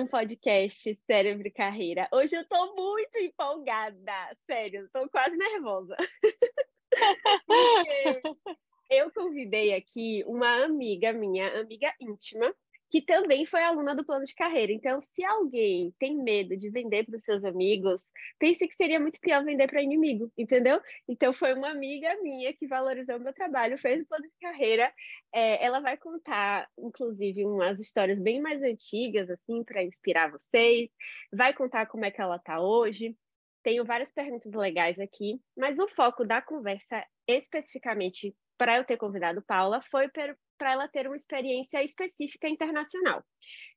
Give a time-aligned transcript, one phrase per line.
[0.00, 2.06] um podcast Cérebro e Carreira.
[2.12, 5.96] Hoje eu tô muito empolgada, sério, tô quase nervosa.
[8.90, 12.54] eu convidei aqui uma amiga minha, amiga íntima,
[12.88, 14.72] que também foi aluna do plano de carreira.
[14.72, 18.02] Então, se alguém tem medo de vender para os seus amigos,
[18.38, 20.80] pense que seria muito pior vender para inimigo, entendeu?
[21.08, 24.92] Então, foi uma amiga minha que valorizou o meu trabalho, fez o plano de carreira.
[25.34, 30.88] É, ela vai contar, inclusive, umas histórias bem mais antigas, assim, para inspirar vocês.
[31.32, 33.16] Vai contar como é que ela está hoje.
[33.62, 39.42] Tenho várias perguntas legais aqui, mas o foco da conversa especificamente para eu ter convidado
[39.42, 40.08] Paula foi
[40.56, 43.24] para ela ter uma experiência específica internacional.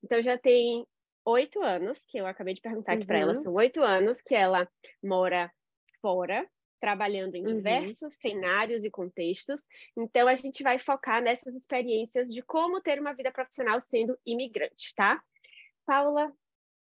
[0.03, 0.85] Então, já tem
[1.25, 3.07] oito anos, que eu acabei de perguntar aqui uhum.
[3.07, 4.67] para ela, são oito anos que ela
[5.03, 5.51] mora
[6.01, 6.47] fora,
[6.79, 7.55] trabalhando em uhum.
[7.55, 9.61] diversos cenários e contextos.
[9.97, 14.93] Então, a gente vai focar nessas experiências de como ter uma vida profissional sendo imigrante,
[14.95, 15.21] tá?
[15.85, 16.31] Paula,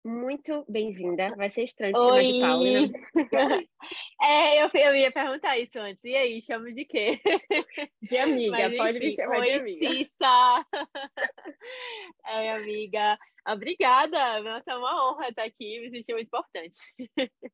[0.03, 1.35] muito bem-vinda.
[1.35, 2.65] Vai ser estranho te chamar de Paula.
[2.81, 4.25] Não...
[4.27, 6.03] é, eu, eu ia perguntar isso antes.
[6.03, 7.19] E aí, chamo de quê?
[8.01, 9.89] De amiga, Mas, pode enfim, me chamar oi, de amiga.
[9.89, 10.65] Cissa.
[12.25, 13.17] é, amiga.
[13.47, 14.41] Obrigada.
[14.41, 15.79] Nossa, é uma honra estar aqui.
[15.79, 16.77] Me senti muito importante.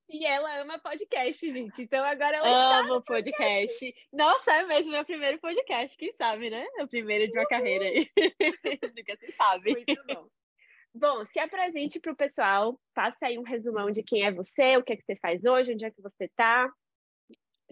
[0.09, 1.81] E ela ama podcast, gente.
[1.81, 3.79] Então agora ela Amo está podcast.
[3.79, 4.07] podcast.
[4.13, 5.97] Nossa, é mesmo meu primeiro podcast.
[5.97, 6.65] Quem sabe, né?
[6.77, 7.49] É o primeiro de uma Uhul.
[7.49, 8.09] carreira aí.
[8.95, 9.71] Nunca se sabe.
[9.71, 10.27] Muito bom.
[10.97, 14.83] Bom, se apresente para o pessoal, faça aí um resumão de quem é você, o
[14.83, 16.71] que é que você faz hoje, onde é que você está.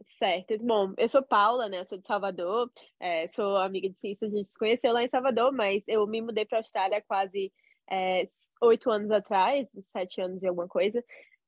[0.04, 0.58] Certo.
[0.58, 1.80] Bom, eu sou Paula, né?
[1.80, 5.08] Eu sou de Salvador, é, sou amiga de ciência, a gente se conheceu lá em
[5.08, 7.50] Salvador, mas eu me mudei para a Austrália quase
[7.90, 8.26] é,
[8.62, 11.02] oito anos atrás, sete anos e alguma coisa.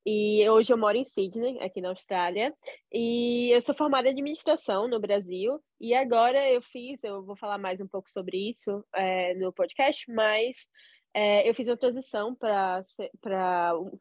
[0.05, 2.53] E hoje eu moro em Sydney, aqui na Austrália,
[2.93, 5.59] e eu sou formada em administração no Brasil.
[5.81, 10.09] E agora eu fiz, eu vou falar mais um pouco sobre isso é, no podcast,
[10.09, 10.69] mas
[11.15, 12.83] é, eu fiz uma transição para.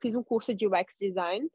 [0.03, 1.49] Fiz um curso de UX Design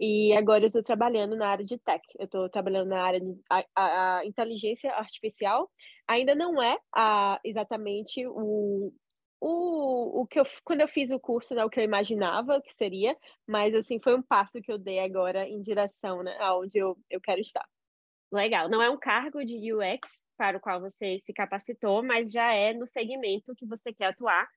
[0.00, 2.02] e agora eu estou trabalhando na área de tech.
[2.18, 5.70] Eu estou trabalhando na área de a, a, a, inteligência artificial.
[6.08, 6.78] Ainda não é
[7.44, 8.90] exatamente o,
[9.38, 12.72] o, o que eu, quando eu fiz o curso, né, o que eu imaginava que
[12.72, 13.14] seria,
[13.46, 17.20] mas assim, foi um passo que eu dei agora em direção né, aonde eu, eu
[17.20, 17.68] quero estar.
[18.32, 18.66] Legal.
[18.70, 20.08] Não é um cargo de UX
[20.38, 24.48] para o qual você se capacitou, mas já é no segmento que você quer atuar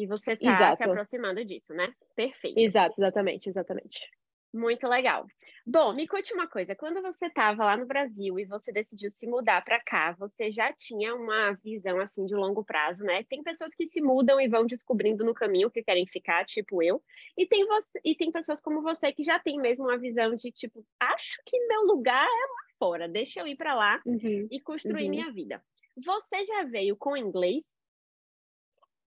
[0.00, 1.92] e você está se aproximando disso, né?
[2.16, 2.58] Perfeito.
[2.58, 4.08] Exato, exatamente, exatamente.
[4.52, 5.26] Muito legal.
[5.66, 6.74] Bom, me conte uma coisa.
[6.74, 10.72] Quando você estava lá no Brasil e você decidiu se mudar para cá, você já
[10.72, 13.22] tinha uma visão assim de longo prazo, né?
[13.24, 17.00] Tem pessoas que se mudam e vão descobrindo no caminho que querem ficar, tipo eu,
[17.36, 20.50] e tem você e tem pessoas como você que já tem mesmo uma visão de
[20.50, 24.60] tipo, acho que meu lugar é lá fora, deixa eu ir para lá uhum, e
[24.60, 25.10] construir uhum.
[25.10, 25.62] minha vida.
[26.04, 27.66] Você já veio com inglês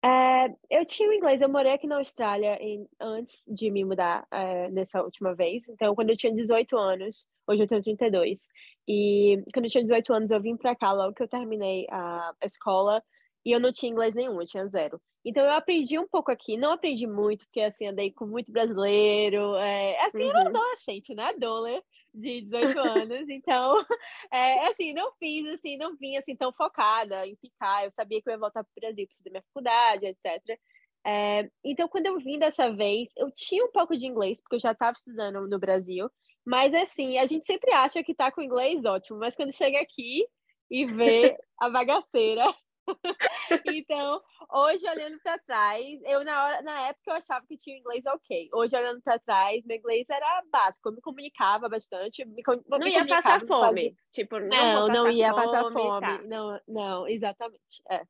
[0.04, 4.26] é, eu tinha o inglês, eu morei aqui na Austrália em, antes de me mudar
[4.32, 5.68] é, nessa última vez.
[5.68, 8.48] Então, quando eu tinha 18 anos, hoje eu tenho 32.
[8.88, 12.34] E quando eu tinha 18 anos, eu vim para cá logo que eu terminei a,
[12.42, 13.00] escola
[13.44, 15.00] e eu não tinha inglês nenhum, eu tinha zero.
[15.24, 19.54] Então eu aprendi um pouco aqui, não aprendi muito, porque assim, andei com muito brasileiro,
[19.56, 20.30] é, assim, uhum.
[20.30, 21.80] era adolescente, né, Doler,
[22.14, 23.74] de 18 anos, então,
[24.30, 28.28] é, assim, não fiz, assim, não vim, assim, tão focada em ficar, eu sabia que
[28.28, 30.58] eu ia voltar para o Brasil para fazer minha faculdade, etc.
[31.04, 34.60] É, então, quando eu vim dessa vez, eu tinha um pouco de inglês, porque eu
[34.60, 36.10] já estava estudando no Brasil,
[36.44, 40.26] mas, assim, a gente sempre acha que tá com inglês ótimo, mas quando chega aqui
[40.70, 42.44] e vê a bagaceira
[43.66, 44.20] então,
[44.50, 48.48] hoje olhando para trás, eu na, hora, na época eu achava que tinha inglês ok.
[48.52, 52.24] Hoje olhando para trás, meu inglês era básico, eu me comunicava bastante.
[52.24, 53.96] Me, não me ia passar fome.
[54.10, 56.00] Tipo, não, não, não ia passar fome.
[56.00, 56.22] Tá.
[56.24, 57.82] Não, não, exatamente.
[57.88, 58.02] É.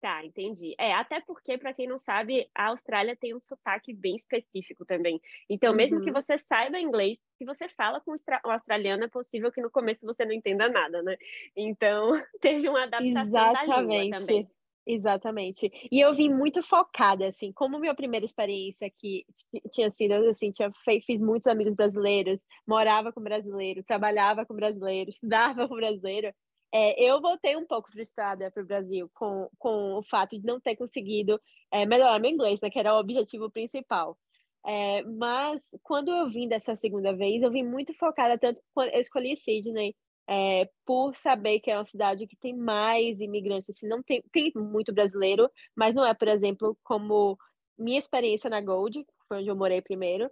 [0.00, 0.76] Tá, entendi.
[0.78, 5.20] É, até porque, para quem não sabe, a Austrália tem um sotaque bem específico também.
[5.50, 5.76] Então, uhum.
[5.76, 6.22] mesmo que uhum.
[6.22, 10.24] você saiba inglês, se você fala com o australiano, é possível que no começo você
[10.24, 11.16] não entenda nada, né?
[11.56, 13.68] Então, teve uma adaptação Exatamente.
[13.68, 14.48] da língua também.
[14.90, 15.70] Exatamente.
[15.92, 19.26] E eu vim muito focada, assim, como minha primeira experiência aqui
[19.70, 20.72] tinha sido, assim, tinha
[21.04, 25.10] fiz muitos amigos brasileiros, morava com brasileiro, trabalhava com brasileiro,
[25.60, 26.32] estudava com brasileiro,
[26.72, 30.60] é, eu voltei um pouco frustrada para o Brasil com, com o fato de não
[30.60, 34.18] ter conseguido é, melhorar meu inglês, né, que era o objetivo principal.
[34.66, 39.00] É, mas quando eu vim dessa segunda vez, eu vim muito focada, tanto quando eu
[39.00, 39.94] escolhi Sydney,
[40.28, 44.52] é, por saber que é uma cidade que tem mais imigrantes, assim, não tem, tem
[44.54, 47.38] muito brasileiro, mas não é, por exemplo, como
[47.78, 50.30] minha experiência na Gold, que foi onde eu morei primeiro,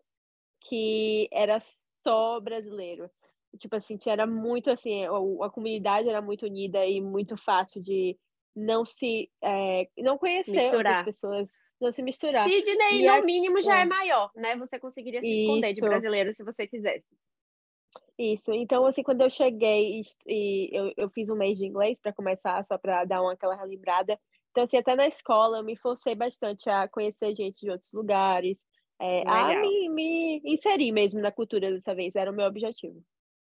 [0.61, 1.59] que era
[2.05, 3.11] só brasileiro
[3.57, 8.17] tipo assim, era muito assim, a, a comunidade era muito unida e muito fácil de
[8.55, 10.77] não se é, não conhecer Misturar.
[10.77, 11.51] outras pessoas
[11.81, 12.49] não se misturar.
[12.49, 13.23] Sydney, e no a...
[13.23, 13.83] mínimo, já é.
[13.83, 13.85] é.
[13.85, 14.57] maior, né?
[14.57, 17.07] Você conseguiria se esconder de brasileiro se você quisesse.
[18.19, 22.01] Isso, então assim, quando eu cheguei e, e eu, eu fiz um mês de inglês
[22.01, 24.19] para começar, só para dar uma aquela relembrada.
[24.51, 28.65] Então, assim, até na escola eu me forcei bastante a conhecer gente de outros lugares,
[28.99, 33.03] é, a me, me inserir mesmo na cultura dessa vez, era o meu objetivo.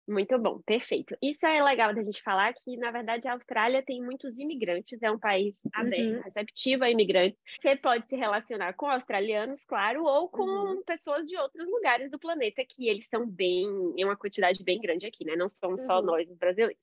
[0.09, 1.17] Muito bom, perfeito.
[1.21, 5.11] Isso é legal da gente falar que, na verdade, a Austrália tem muitos imigrantes, é
[5.11, 6.23] um país aberto, uhum.
[6.23, 7.41] receptivo a imigrantes.
[7.61, 10.83] Você pode se relacionar com australianos, claro, ou com uhum.
[10.85, 13.67] pessoas de outros lugares do planeta, que eles são bem,
[13.97, 15.35] em uma quantidade bem grande aqui, né?
[15.35, 15.87] Não somos uhum.
[15.87, 16.81] só nós, os brasileiros.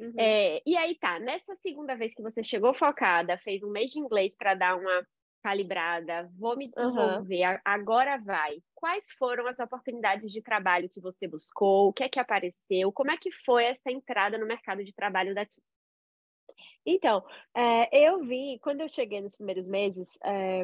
[0.00, 0.14] Uhum.
[0.16, 3.98] É, e aí tá, nessa segunda vez que você chegou focada, fez um mês de
[3.98, 5.06] inglês para dar uma
[5.42, 7.58] calibrada, vou me desenvolver, uhum.
[7.64, 8.62] agora vai.
[8.74, 11.88] Quais foram as oportunidades de trabalho que você buscou?
[11.88, 12.92] O que é que apareceu?
[12.92, 15.60] Como é que foi essa entrada no mercado de trabalho daqui?
[16.84, 20.62] Então, é, eu vim, quando eu cheguei nos primeiros meses, é,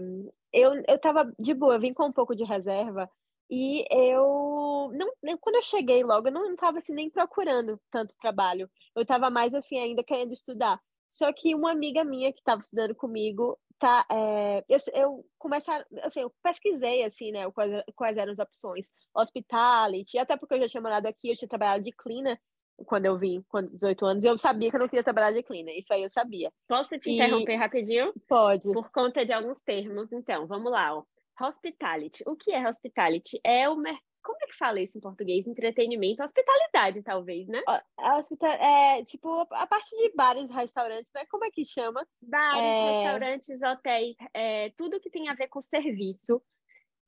[0.53, 3.11] eu, eu tava de boa, eu vim com um pouco de reserva
[3.49, 8.69] e eu, não, quando eu cheguei logo, eu não estava assim, nem procurando tanto trabalho,
[8.95, 10.81] eu estava mais assim, ainda querendo estudar.
[11.09, 16.21] Só que uma amiga minha que estava estudando comigo, tá, é, eu, eu comecei, assim,
[16.21, 18.91] eu pesquisei, assim, né, quais, quais eram as opções.
[19.15, 22.39] Hospitality, até porque eu já tinha morado aqui, eu tinha trabalhado de cleaner
[22.85, 25.43] quando eu vim, com 18 anos, e eu sabia que eu não queria trabalhar de
[25.43, 26.53] cleaner, isso aí eu sabia.
[26.69, 27.15] Posso te e...
[27.15, 28.13] interromper rapidinho?
[28.29, 28.71] Pode.
[28.73, 31.03] Por conta de alguns termos, então, vamos lá, ó.
[31.41, 32.23] Hospitality.
[32.27, 33.41] O que é hospitality?
[33.45, 35.47] É o mercado como é que fala isso em português?
[35.47, 37.63] Entretenimento, hospitalidade, talvez, né?
[37.97, 41.25] A hospital, é, tipo, a parte de bares, restaurantes, né?
[41.31, 42.05] Como é que chama?
[42.21, 42.89] Bares, é...
[42.89, 46.43] restaurantes, hotéis, é, tudo que tem a ver com serviço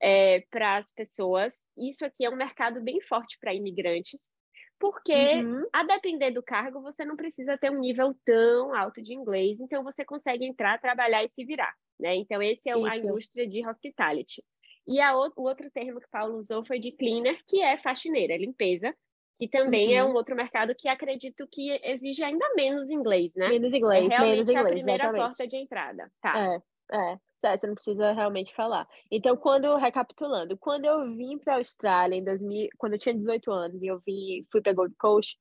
[0.01, 1.55] é, para as pessoas.
[1.77, 4.31] Isso aqui é um mercado bem forte para imigrantes,
[4.79, 5.67] porque uhum.
[5.73, 9.83] a depender do cargo, você não precisa ter um nível tão alto de inglês, então
[9.83, 12.15] você consegue entrar, trabalhar e se virar, né?
[12.15, 12.87] Então, esse é Isso.
[12.87, 14.45] a indústria de hospitality.
[14.89, 18.95] E a, o outro termo que Paulo usou foi de cleaner, que é faxineira, limpeza,
[19.39, 20.09] que também é uhum.
[20.09, 23.51] é um outro mercado que acredito que exige ainda menos inglês, né?
[23.51, 25.27] Menos inglês, é realmente menos inglês, a primeira exatamente.
[25.27, 26.13] porta de entrada.
[26.23, 26.39] Tá.
[26.39, 27.19] É, é.
[27.41, 28.89] Certo, você não precisa realmente falar.
[29.13, 33.53] Então, quando, recapitulando, quando eu vim para a Austrália em 2000, quando eu tinha 18
[33.53, 35.39] anos e eu vim, fui para Gold Coast,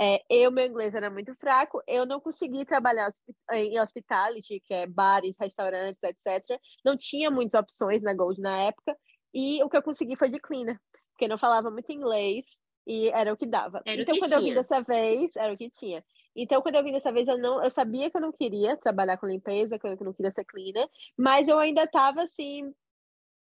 [0.00, 3.10] é, eu, meu inglês era muito fraco, eu não consegui trabalhar
[3.52, 6.58] em hospitality, que é bares, restaurantes, etc.
[6.82, 8.96] Não tinha muitas opções na Gold na época,
[9.34, 10.80] e o que eu consegui foi de cleaner,
[11.12, 12.46] porque não falava muito inglês
[12.86, 13.82] e era o que dava.
[13.84, 14.40] Era então, que quando tinha.
[14.40, 16.02] eu vim dessa vez, era o que tinha.
[16.34, 19.18] Então, quando eu vim dessa vez, eu não, eu sabia que eu não queria trabalhar
[19.18, 20.88] com limpeza, que eu não queria ser cleaner,
[21.18, 22.72] mas eu ainda estava assim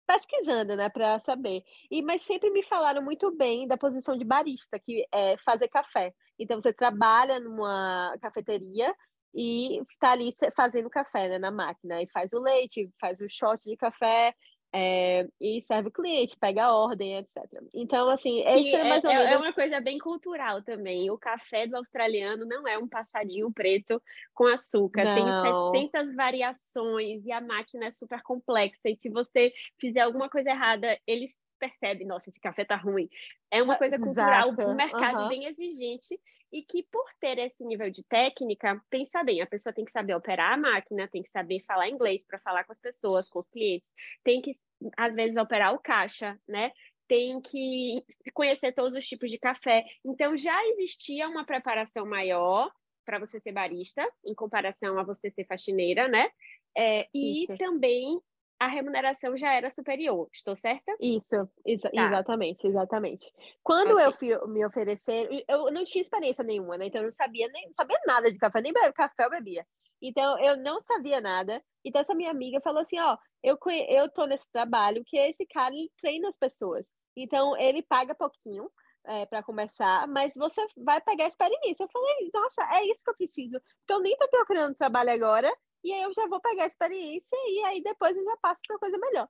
[0.05, 1.63] pesquisando, né, para saber.
[1.89, 6.13] E mas sempre me falaram muito bem da posição de barista, que é fazer café.
[6.39, 8.93] Então você trabalha numa cafeteria
[9.33, 13.61] e está ali fazendo café né, na máquina e faz o leite, faz o shot
[13.63, 14.33] de café
[14.77, 17.37] é, e serve o cliente, pega a ordem, etc.
[17.73, 19.31] Então, assim, esse é mais ou é, menos.
[19.31, 21.09] É uma coisa bem cultural também.
[21.09, 24.01] O café do australiano não é um passadinho preto
[24.33, 25.05] com açúcar.
[25.05, 25.71] Não.
[25.71, 28.89] Tem 700 variações e a máquina é super complexa.
[28.89, 31.33] E se você fizer alguma coisa errada, eles
[31.65, 33.09] percebem, nossa, esse café tá ruim.
[33.51, 34.69] É uma coisa cultural, Exato.
[34.69, 35.29] um mercado uhum.
[35.29, 36.19] bem exigente
[36.51, 40.15] e que por ter esse nível de técnica, pensa bem, a pessoa tem que saber
[40.15, 43.49] operar a máquina, tem que saber falar inglês para falar com as pessoas, com os
[43.49, 43.89] clientes,
[44.23, 44.51] tem que
[44.97, 46.71] às vezes operar o caixa, né?
[47.07, 49.85] Tem que conhecer todos os tipos de café.
[50.05, 52.71] Então já existia uma preparação maior
[53.05, 56.29] para você ser barista, em comparação a você ser faxineira, né?
[56.75, 57.57] É, e Isso.
[57.57, 58.19] também
[58.59, 60.95] a remuneração já era superior, estou certa?
[60.99, 61.35] Isso,
[61.65, 62.05] isso tá.
[62.05, 63.33] exatamente, exatamente.
[63.63, 64.05] Quando okay.
[64.05, 66.85] eu fui me oferecer, eu não tinha experiência nenhuma, né?
[66.85, 69.65] Então eu não sabia nem sabia nada de café, nem café eu bebia.
[70.01, 71.61] Então eu não sabia nada.
[71.83, 73.57] Então essa minha amiga falou assim, ó, eu
[73.89, 76.91] eu tô nesse trabalho que esse cara ele treina as pessoas.
[77.15, 78.69] Então ele paga pouquinho,
[79.07, 81.83] é, para começar, mas você vai pegar experiência.
[81.83, 85.55] Eu falei, nossa, é isso que eu preciso, porque eu nem tô procurando trabalho agora,
[85.85, 88.79] e aí eu já vou pegar a experiência e aí depois eu já passo para
[88.79, 89.29] coisa melhor.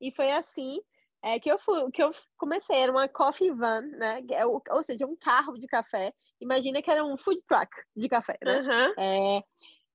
[0.00, 0.80] E foi assim
[1.20, 4.22] é, que eu fui, que eu comecei, era uma coffee van, né?
[4.30, 6.12] É ou seja, um carro de café.
[6.40, 8.60] Imagina que era um food truck de café, né?
[8.60, 8.94] Uhum.
[8.96, 9.42] É,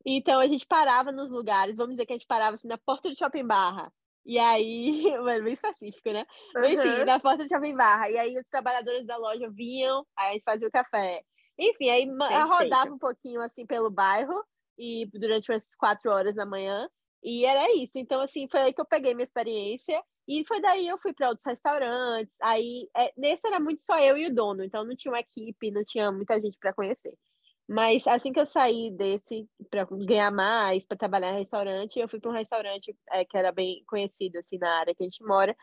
[0.06, 3.10] então a gente parava nos lugares, vamos dizer que a gente parava assim na porta
[3.10, 3.90] do shopping barra.
[4.26, 5.04] E aí,
[5.44, 6.26] bem específico, né?
[6.58, 6.66] Uhum.
[6.66, 8.10] Enfim, na porta do shopping barra.
[8.10, 11.24] E aí os trabalhadores da loja vinham, aí a gente fazia o café.
[11.58, 12.48] Enfim, aí Perfeito.
[12.50, 14.44] rodava um pouquinho assim pelo bairro
[14.82, 16.90] e durante umas quatro horas da manhã.
[17.24, 17.94] E era isso.
[17.96, 20.02] Então, assim, foi aí que eu peguei minha experiência.
[20.28, 22.36] E foi daí eu fui para outros restaurantes.
[22.42, 24.64] Aí, é, nesse era muito só eu e o dono.
[24.64, 27.14] Então, não tinha uma equipe, não tinha muita gente para conhecer.
[27.70, 32.20] Mas assim que eu saí desse para ganhar mais, para trabalhar em restaurante, eu fui
[32.20, 35.56] para um restaurante é, que era bem conhecido assim na área que a gente mora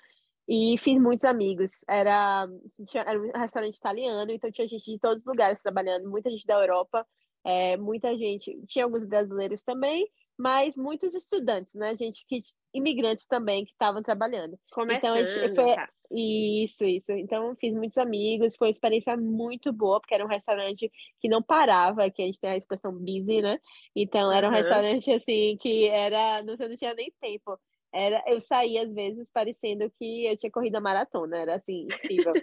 [0.48, 1.84] e fiz muitos amigos.
[1.88, 6.08] Era, assim, tinha, era um restaurante italiano, então tinha gente de todos os lugares trabalhando,
[6.08, 7.06] muita gente da Europa,
[7.48, 11.96] é, muita gente, tinha alguns brasileiros também, mas muitos estudantes, né?
[11.96, 12.36] Gente que
[12.74, 14.58] imigrantes também que estavam trabalhando.
[14.70, 15.88] Começando, então a gente foi tá.
[16.10, 17.10] isso, isso.
[17.12, 21.42] Então fiz muitos amigos, foi uma experiência muito boa, porque era um restaurante que não
[21.42, 23.58] parava, que a gente tem a expressão busy, né?
[23.96, 24.56] Então era um uhum.
[24.56, 27.58] restaurante assim que era, não, não tinha nem tempo.
[27.92, 32.34] Era, eu saía às vezes parecendo que eu tinha corrido a maratona, era assim, incrível.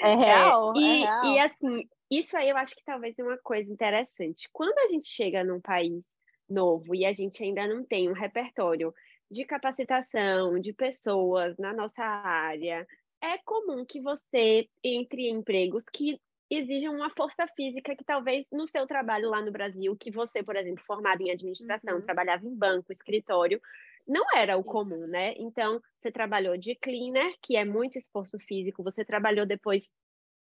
[0.00, 1.24] É real, é, e, é real.
[1.26, 4.48] E assim, isso aí eu acho que talvez é uma coisa interessante.
[4.52, 6.04] Quando a gente chega num país
[6.48, 8.94] novo e a gente ainda não tem um repertório
[9.30, 12.86] de capacitação de pessoas na nossa área,
[13.20, 16.20] é comum que você entre em empregos que
[16.50, 20.56] exijam uma força física que talvez no seu trabalho lá no Brasil, que você, por
[20.56, 22.02] exemplo, formado em administração, uhum.
[22.02, 23.60] trabalhava em banco, escritório,
[24.06, 24.68] não era o Isso.
[24.68, 25.34] comum, né?
[25.36, 29.90] Então, você trabalhou de cleaner, que é muito esforço físico, você trabalhou depois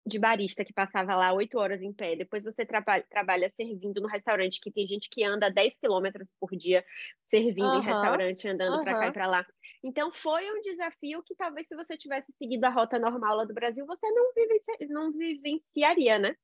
[0.06, 4.08] de barista que passava lá oito horas em pé, depois você trabalha, trabalha servindo no
[4.08, 6.84] restaurante, que tem gente que anda 10 quilômetros por dia
[7.24, 7.80] servindo uhum.
[7.80, 8.84] em restaurante, andando uhum.
[8.84, 9.46] para cá e para lá.
[9.82, 13.54] Então foi um desafio que talvez se você tivesse seguido a rota normal lá do
[13.54, 16.36] Brasil, você não, vivenci não vivenciaria, né?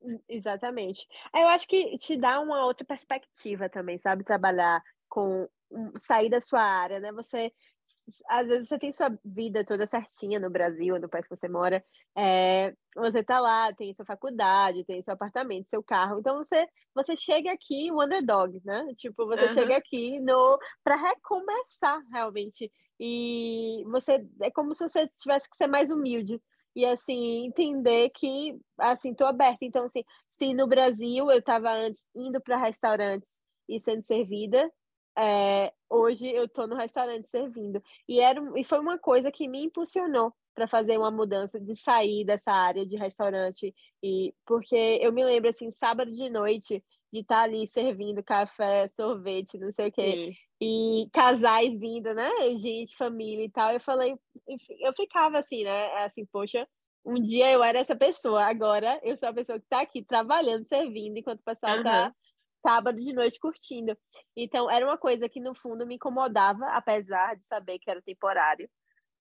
[0.00, 1.04] Hum, exatamente.
[1.34, 4.22] Eu acho que te dá uma outra perspectiva também, sabe?
[4.22, 5.48] Trabalhar com
[5.96, 7.12] sair da sua área, né?
[7.12, 7.52] Você
[8.28, 11.84] às vezes você tem sua vida toda certinha no Brasil, no país que você mora,
[12.16, 17.16] é, você tá lá, tem sua faculdade, tem seu apartamento, seu carro, então você você
[17.16, 18.86] chega aqui o underdog, né?
[18.96, 19.50] Tipo, você uhum.
[19.50, 22.70] chega aqui no para recomeçar realmente
[23.00, 26.40] e você é como se você tivesse que ser mais humilde
[26.74, 29.64] e assim entender que assim tô aberta.
[29.64, 33.30] Então assim, se no Brasil eu estava antes indo para restaurantes
[33.68, 34.70] e sendo servida,
[35.18, 37.82] é, hoje eu estou no restaurante servindo.
[38.08, 42.24] E, era, e foi uma coisa que me impulsionou para fazer uma mudança, de sair
[42.24, 43.74] dessa área de restaurante.
[44.02, 46.82] e Porque eu me lembro, assim, sábado de noite,
[47.12, 50.12] de estar tá ali servindo café, sorvete, não sei o quê.
[50.12, 50.36] Sim.
[50.60, 52.30] E casais vindo, né?
[52.58, 53.72] Gente, família e tal.
[53.72, 54.16] Eu falei,
[54.80, 56.04] eu ficava assim, né?
[56.04, 56.66] Assim, poxa,
[57.04, 60.66] um dia eu era essa pessoa, agora eu sou a pessoa que está aqui trabalhando,
[60.66, 62.12] servindo, enquanto o pessoal está uhum
[62.66, 63.96] sábado de noite curtindo.
[64.36, 68.68] Então, era uma coisa que no fundo me incomodava, apesar de saber que era temporário.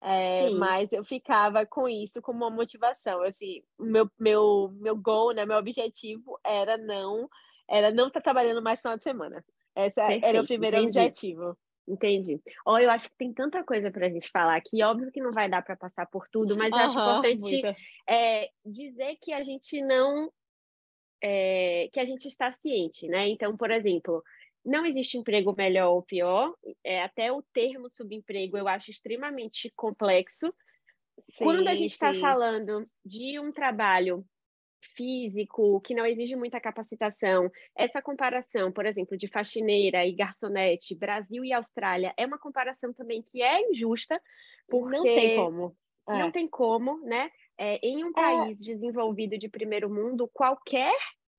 [0.03, 3.23] É, mas eu ficava com isso como uma motivação.
[3.23, 7.29] Assim, meu, meu, meu goal, né, meu objetivo era não
[7.71, 9.45] era não estar tá trabalhando mais final de semana.
[9.77, 10.99] Esse era o primeiro entendi.
[10.99, 11.57] objetivo.
[11.89, 12.41] Entendi.
[12.67, 14.83] Ó, oh, eu acho que tem tanta coisa para a gente falar aqui.
[14.83, 17.63] Óbvio que não vai dar para passar por tudo, mas eu acho importante
[18.09, 20.31] é, dizer que a gente não
[21.23, 23.29] é, que a gente está ciente, né?
[23.29, 24.23] Então, por exemplo,
[24.65, 30.53] não existe emprego melhor ou pior, é, até o termo subemprego eu acho extremamente complexo.
[31.19, 34.25] Sim, Quando a gente está falando de um trabalho
[34.97, 41.45] físico, que não exige muita capacitação, essa comparação, por exemplo, de faxineira e garçonete, Brasil
[41.45, 44.21] e Austrália, é uma comparação também que é injusta,
[44.69, 45.77] porque não tem como.
[46.09, 46.19] É.
[46.19, 47.31] Não tem como, né?
[47.63, 48.13] É, em um é.
[48.13, 48.73] país é...
[48.73, 50.97] desenvolvido de primeiro mundo, qualquer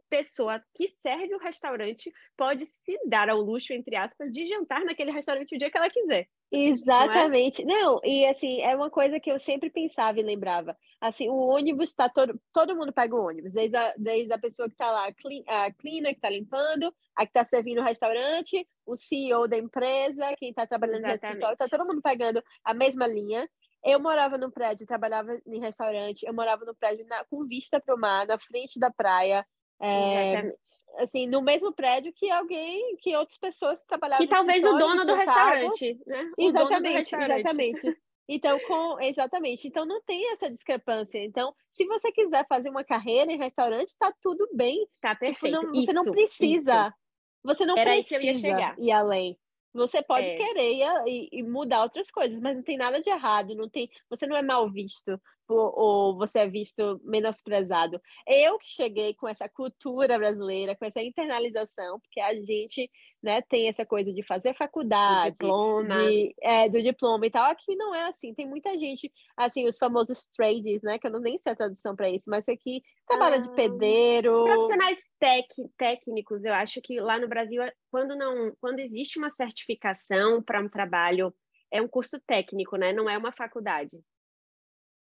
[0.07, 5.09] pessoa que serve o restaurante pode se dar ao luxo, entre aspas, de jantar naquele
[5.09, 6.27] restaurante o dia que ela quiser.
[6.51, 7.63] Exatamente.
[7.63, 7.81] Não, é?
[7.81, 10.77] não, e assim, é uma coisa que eu sempre pensava e lembrava.
[10.99, 12.39] Assim, o ônibus está todo.
[12.53, 16.11] Todo mundo pega o ônibus, desde a, desde a pessoa que está lá, a cleaner,
[16.11, 20.67] que está limpando, a que está servindo o restaurante, o CEO da empresa, quem está
[20.67, 21.21] trabalhando Exatamente.
[21.21, 23.49] no escritório, está todo mundo pegando a mesma linha.
[23.83, 27.95] Eu morava no prédio, trabalhava em restaurante, eu morava no prédio na, com vista para
[27.95, 29.45] o mar, na frente da praia.
[29.81, 30.53] É,
[30.99, 34.25] assim, no mesmo prédio que alguém, que outras pessoas trabalhavam.
[34.25, 36.31] Que talvez o dono do restaurante, né?
[36.37, 37.39] O exatamente, do restaurante.
[37.39, 38.01] exatamente.
[38.29, 39.67] Então, com, exatamente.
[39.67, 41.19] Então, não tem essa discrepância.
[41.23, 44.87] Então, se você quiser fazer uma carreira em restaurante, está tudo bem.
[45.01, 45.59] Tá perfeito.
[45.59, 46.87] Tipo, não, você não precisa.
[46.87, 46.95] Isso.
[47.43, 49.37] Você não Era precisa ir além.
[49.73, 50.35] Você pode é.
[50.35, 50.73] querer
[51.07, 54.35] e, e, mudar outras coisas, mas não tem nada de errado, não tem, você não
[54.35, 58.01] é mal visto ou, ou, você é visto menosprezado.
[58.27, 62.89] Eu que cheguei com essa cultura brasileira, com essa internalização, porque a gente
[63.21, 67.45] né, tem essa coisa de fazer faculdade, do diploma, de, é, do diploma e tal.
[67.51, 68.33] Aqui não é assim.
[68.33, 71.95] Tem muita gente, assim, os famosos trades, né, que eu não nem sei a tradução
[71.95, 74.43] para isso, mas aqui trabalha ah, de pedreiro.
[74.43, 75.47] Profissionais tec,
[75.77, 77.61] técnicos, eu acho que lá no Brasil,
[77.91, 81.33] quando não, quando existe uma certificação para um trabalho,
[81.71, 82.91] é um curso técnico, né?
[82.91, 83.97] Não é uma faculdade.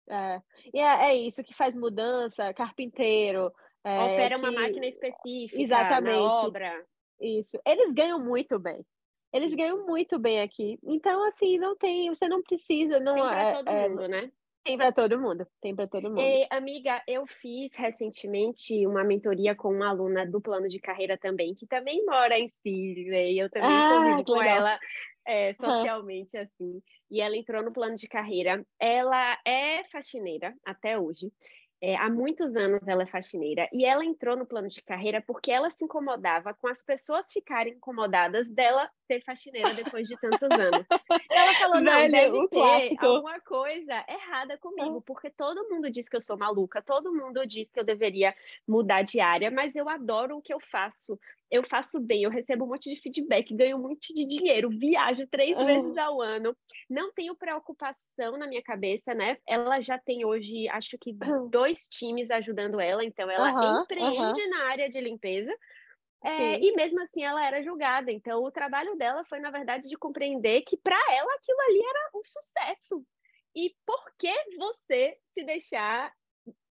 [0.10, 0.42] É,
[0.74, 3.52] e é, é isso que faz mudança, carpinteiro,
[3.84, 4.42] É, Opera que...
[4.42, 6.46] uma máquina específica Exatamente.
[6.46, 6.86] obra.
[7.20, 7.60] Isso.
[7.66, 8.86] Eles ganham muito bem.
[9.34, 10.80] Eles ganham muito bem aqui.
[10.84, 14.32] Então, assim, não tem, você não precisa, não tem pra é, todo é, mundo, né?
[14.64, 16.20] Tem para todo mundo, tem para todo mundo.
[16.20, 21.56] E, amiga, eu fiz recentemente uma mentoria com uma aluna do plano de carreira também,
[21.56, 23.40] que também mora em Sydney.
[23.40, 24.58] Eu também ah, convivo com legal.
[24.58, 24.80] ela
[25.26, 26.82] é, socialmente, assim.
[27.10, 28.66] E ela entrou no plano de carreira.
[28.78, 31.32] Ela é faxineira até hoje.
[31.80, 35.52] É, há muitos anos ela é faxineira e ela entrou no plano de carreira porque
[35.52, 40.86] ela se incomodava com as pessoas ficarem incomodadas dela ser faxineira depois de tantos anos.
[41.32, 43.06] ela falou, não, Velho, deve ter clássico.
[43.06, 47.70] alguma coisa errada comigo, porque todo mundo diz que eu sou maluca, todo mundo diz
[47.70, 48.36] que eu deveria
[48.68, 52.66] mudar de área, mas eu adoro o que eu faço eu faço bem, eu recebo
[52.66, 55.66] um monte de feedback, ganho um monte de dinheiro, viajo três uhum.
[55.66, 56.56] vezes ao ano,
[56.90, 59.38] não tenho preocupação na minha cabeça, né?
[59.48, 61.16] Ela já tem hoje, acho que
[61.50, 63.84] dois times ajudando ela, então ela uhum.
[63.84, 64.50] empreende uhum.
[64.50, 65.54] na área de limpeza.
[66.24, 68.12] É, e mesmo assim ela era julgada.
[68.12, 72.10] Então o trabalho dela foi, na verdade, de compreender que para ela aquilo ali era
[72.16, 73.06] um sucesso.
[73.56, 76.12] E por que você se deixar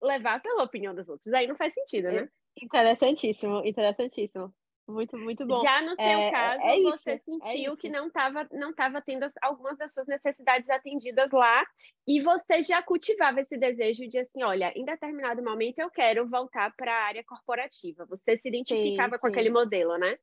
[0.03, 1.33] levar pela opinião dos outros?
[1.33, 2.29] Aí não faz sentido, né?
[2.61, 4.53] Interessantíssimo, interessantíssimo.
[4.89, 5.61] Muito, muito bom.
[5.61, 8.73] Já no seu é, caso, é você isso, é sentiu é que não estava não
[8.73, 11.67] tava tendo algumas das suas necessidades atendidas lá
[12.07, 16.73] e você já cultivava esse desejo de assim, olha, em determinado momento eu quero voltar
[16.77, 18.07] para a área corporativa.
[18.07, 19.33] Você se identificava sim, com sim.
[19.33, 20.17] aquele modelo, né?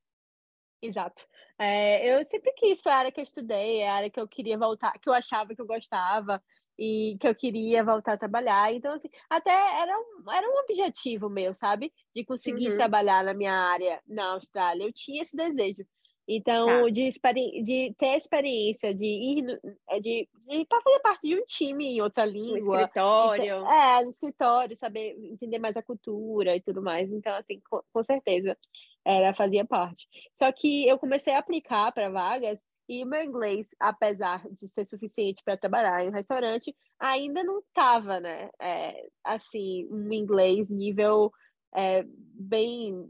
[0.81, 1.25] Exato.
[1.57, 4.57] É, eu sempre quis, foi a área que eu estudei, a área que eu queria
[4.57, 6.43] voltar, que eu achava que eu gostava
[6.77, 8.73] e que eu queria voltar a trabalhar.
[8.73, 11.91] Então, assim, até era um, era um objetivo meu, sabe?
[12.15, 12.75] De conseguir uhum.
[12.75, 14.83] trabalhar na minha área na Austrália.
[14.83, 15.85] Eu tinha esse desejo.
[16.27, 16.89] Então, tá.
[16.89, 17.09] de,
[17.63, 21.85] de ter a experiência de ir no, é, de, de fazer parte de um time
[21.85, 22.77] em outra língua.
[22.77, 23.67] No escritório.
[23.67, 27.11] é, no escritório, saber entender mais a cultura e tudo mais.
[27.11, 28.57] Então, assim, com, com certeza,
[29.05, 30.07] era, fazia parte.
[30.31, 34.85] Só que eu comecei a aplicar para vagas e o meu inglês, apesar de ser
[34.85, 38.49] suficiente para trabalhar em um restaurante, ainda não estava, né?
[38.59, 41.31] É, assim, um inglês nível
[41.73, 43.09] é, bem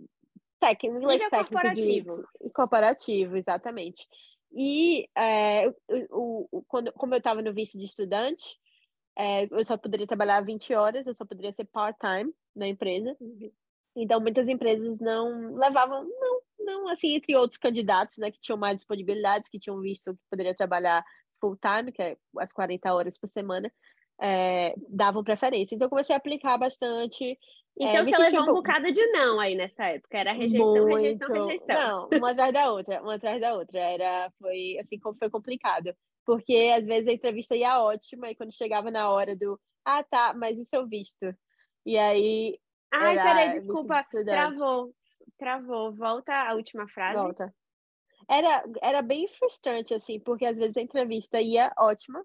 [0.59, 2.27] técnico, inglês nível técnico corporativo.
[2.41, 4.07] De, corporativo, exatamente.
[4.51, 5.67] E é,
[6.11, 8.57] o, o, quando, como eu estava no visto de estudante,
[9.17, 13.15] é, eu só poderia trabalhar 20 horas, eu só poderia ser part-time na empresa.
[13.19, 13.51] Uhum.
[13.95, 18.77] Então, muitas empresas não levavam, não, não, assim, entre outros candidatos, né, que tinham mais
[18.77, 21.03] disponibilidades, que tinham visto que poderia trabalhar
[21.39, 23.71] full time, que é as 40 horas por semana,
[24.21, 25.75] é, davam preferência.
[25.75, 27.37] Então, eu comecei a aplicar bastante.
[27.79, 30.87] É, então, é, você levou um, um bocado de não aí nessa época, era rejeição,
[30.87, 30.95] muito...
[30.95, 31.67] rejeição, rejeição.
[31.67, 33.79] Não, uma atrás da outra, uma atrás da outra.
[33.79, 35.93] Era, foi, assim, como foi complicado.
[36.25, 40.33] Porque, às vezes, a entrevista ia ótima, e quando chegava na hora do, ah, tá,
[40.33, 41.35] mas e seu visto?
[41.85, 42.57] E aí...
[42.93, 44.93] Ai, peraí, desculpa, travou
[45.43, 45.93] travou.
[45.93, 47.17] Volta a última frase.
[47.17, 47.53] Volta.
[48.29, 52.23] Era, era bem frustrante, assim, porque às vezes a entrevista ia ótima,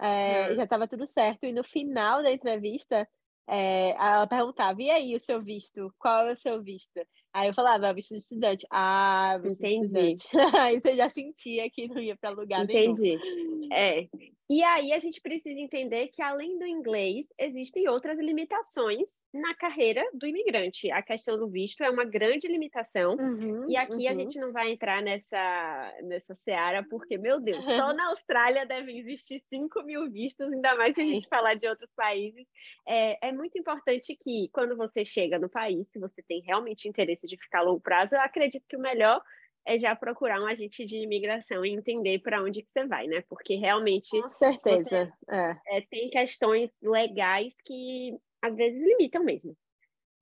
[0.00, 0.54] é, hum.
[0.54, 3.06] já estava tudo certo, e no final da entrevista
[3.48, 5.92] é, ela perguntava, e aí o seu visto?
[5.98, 7.00] Qual é o seu visto?
[7.32, 8.64] Aí eu falava, é visto de estudante.
[8.70, 9.88] Ah, visto Entendi.
[9.88, 10.28] de estudante.
[10.60, 13.02] aí você já sentia que não ia para lugar Entendi.
[13.02, 13.64] nenhum.
[13.64, 13.74] Entendi.
[13.74, 14.08] É.
[14.50, 20.04] E aí a gente precisa entender que, além do inglês, existem outras limitações na carreira
[20.12, 20.90] do imigrante.
[20.90, 23.14] A questão do visto é uma grande limitação.
[23.14, 24.10] Uhum, e aqui uhum.
[24.10, 28.98] a gente não vai entrar nessa, nessa seara, porque, meu Deus, só na Austrália devem
[28.98, 32.44] existir 5 mil vistos, ainda mais se a gente falar de outros países.
[32.88, 37.24] É, é muito importante que, quando você chega no país, se você tem realmente interesse
[37.24, 39.22] de ficar a longo prazo, eu acredito que o melhor
[39.66, 43.22] é já procurar um agente de imigração e entender para onde que você vai, né?
[43.28, 44.20] Porque realmente.
[44.20, 45.12] Com certeza.
[45.30, 45.56] É.
[45.68, 49.56] É, tem questões legais que às vezes limitam mesmo.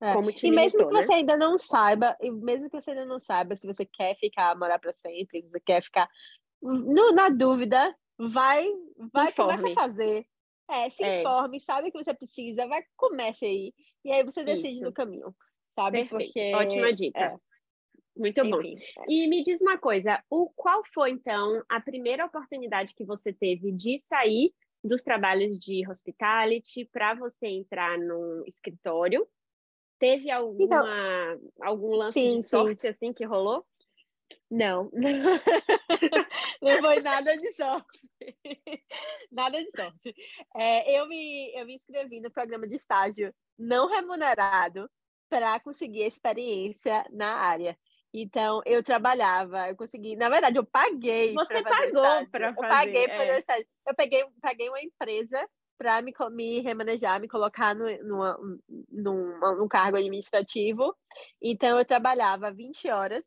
[0.01, 0.13] É.
[0.45, 1.03] e mesmo que né?
[1.03, 4.57] você ainda não saiba, e mesmo que você ainda não saiba se você quer ficar
[4.57, 6.09] morar para sempre, se você quer ficar
[6.63, 8.69] no, na dúvida, vai,
[9.13, 10.25] vai começa a fazer.
[10.71, 11.21] É, se é.
[11.21, 13.75] informe, sabe o que você precisa, vai comece aí.
[14.05, 14.85] E aí você decide Isso.
[14.85, 15.35] no caminho,
[15.71, 16.05] sabe?
[16.05, 16.33] Perfeito.
[16.33, 17.41] Porque ótima dica.
[18.19, 18.61] Muito Enfim, bom.
[18.63, 19.05] É.
[19.09, 23.71] E me diz uma coisa, o qual foi então a primeira oportunidade que você teve
[23.71, 24.53] de sair
[24.83, 29.27] dos trabalhos de hospitality para você entrar no escritório?
[30.01, 32.89] Teve alguma então, algum lance sim, de sorte sim.
[32.89, 33.65] assim que rolou?
[34.51, 34.91] Não,
[36.63, 38.01] não foi nada de sorte.
[39.31, 40.15] nada de sorte.
[40.55, 44.89] É, eu, me, eu me inscrevi no programa de estágio não remunerado
[45.29, 47.79] para conseguir experiência na área.
[48.13, 50.17] Então, eu trabalhava, eu consegui.
[50.17, 51.35] Na verdade, eu paguei.
[51.35, 52.67] Você pagou para fazer.
[52.67, 53.19] Eu paguei para é.
[53.19, 53.67] fazer o estágio.
[53.87, 58.39] Eu peguei, paguei uma empresa para me, me remanejar, me colocar no, numa,
[58.91, 60.95] num, num cargo administrativo.
[61.41, 63.25] Então, eu trabalhava 20 horas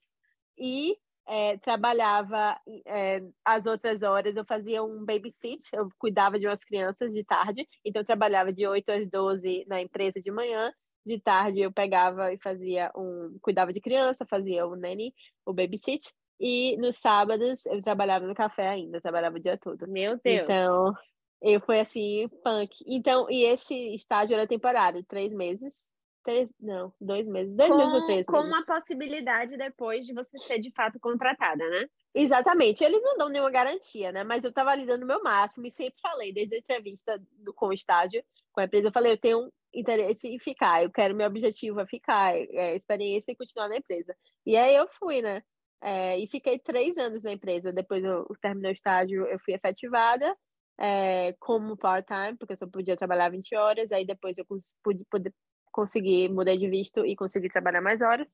[0.57, 6.63] e é, trabalhava é, as outras horas, eu fazia um babysit, eu cuidava de umas
[6.63, 10.73] crianças de tarde, então eu trabalhava de 8 às 12 na empresa de manhã,
[11.05, 15.13] de tarde eu pegava e fazia um, cuidava de criança, fazia o nanny,
[15.45, 19.87] o babysit, e nos sábados eu trabalhava no café ainda, trabalhava o dia todo.
[19.87, 20.43] Meu Deus!
[20.43, 20.93] Então,
[21.41, 22.83] eu fui assim, punk.
[22.85, 25.91] Então, e esse estágio era temporário, três meses.
[26.23, 27.55] Três, não, dois meses.
[27.55, 28.49] Dois com, meses ou três com meses.
[28.49, 31.87] Com a possibilidade depois de você ser de fato contratada, né?
[32.13, 32.83] Exatamente.
[32.83, 34.23] Eles não dão nenhuma garantia, né?
[34.23, 37.51] Mas eu estava ali dando o meu máximo e sempre falei, desde a entrevista do,
[37.55, 41.15] com o estágio, com a empresa, eu falei, eu tenho interesse em ficar, eu quero,
[41.15, 44.15] meu objetivo é ficar, é experiência e continuar na empresa.
[44.45, 45.41] E aí eu fui, né?
[45.81, 47.73] É, e fiquei três anos na empresa.
[47.73, 50.35] Depois eu, terminei o estágio, eu fui efetivada
[50.79, 55.33] é, como part-time, porque eu só podia trabalhar 20 horas, aí depois eu pude, pude
[55.71, 58.27] conseguir, mudei de visto e consegui trabalhar mais horas,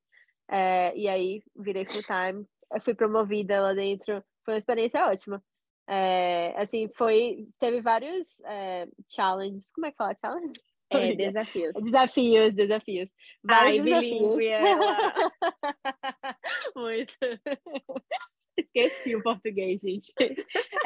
[0.50, 2.46] é, e aí virei full-time,
[2.84, 5.44] fui promovida lá dentro, foi uma experiência ótima.
[5.90, 10.60] É, assim, foi, teve vários é, challenges, como é que fala challenge?
[10.90, 11.74] É, desafios.
[11.84, 13.10] Desafios, desafios.
[13.44, 14.40] Vários Ai, desafios.
[14.40, 14.98] Ela.
[16.76, 17.14] Muito.
[18.58, 20.14] Esqueci o português, gente.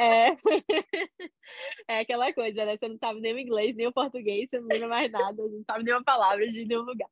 [0.00, 0.36] É...
[1.88, 2.76] é aquela coisa, né?
[2.76, 5.62] Você não sabe nem o inglês, nem o português, você não lembra mais nada, não
[5.64, 7.08] sabe nenhuma palavra de nenhum lugar.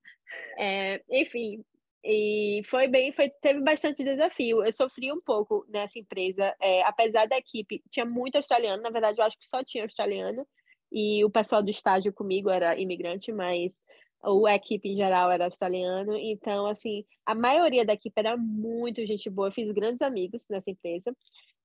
[0.58, 1.64] É, enfim,
[2.04, 4.64] e foi bem, foi, teve bastante desafio.
[4.64, 9.18] Eu sofri um pouco nessa empresa, é, apesar da equipe, tinha muito australiano, na verdade,
[9.18, 10.46] eu acho que só tinha australiano,
[10.92, 13.76] e o pessoal do estágio comigo era imigrante, mas
[14.22, 19.04] ou a equipe em geral era australiano, então, assim, a maioria da equipe era muito
[19.06, 21.16] gente boa, eu fiz grandes amigos nessa empresa,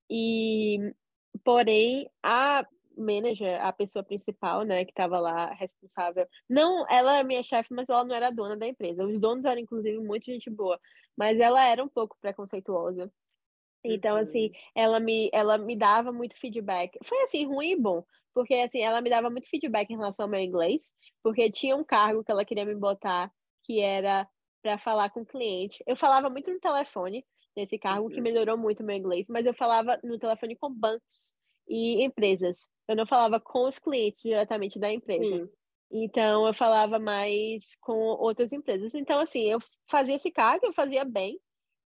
[0.09, 0.77] e,
[1.43, 2.65] porém, a
[2.97, 7.89] manager, a pessoa principal, né, que estava lá responsável, não, ela era minha chefe, mas
[7.89, 10.79] ela não era dona da empresa, os donos eram, inclusive, muito gente boa,
[11.17, 13.11] mas ela era um pouco preconceituosa,
[13.83, 14.53] então, assim, uhum.
[14.73, 16.97] ela me, ela me dava muito feedback.
[17.03, 18.03] Foi, assim, ruim e bom
[18.35, 20.93] porque assim, ela me dava muito feedback em relação ao meu inglês,
[21.23, 23.31] porque tinha um cargo que ela queria me botar
[23.63, 24.27] que era
[24.61, 25.81] para falar com o cliente.
[25.87, 28.23] Eu falava muito no telefone nesse cargo, que uhum.
[28.23, 32.67] melhorou muito o meu inglês, mas eu falava no telefone com bancos e empresas.
[32.87, 35.23] Eu não falava com os clientes diretamente da empresa.
[35.23, 35.49] Sim.
[35.91, 38.93] Então, eu falava mais com outras empresas.
[38.93, 41.39] Então, assim, eu fazia esse cargo, eu fazia bem,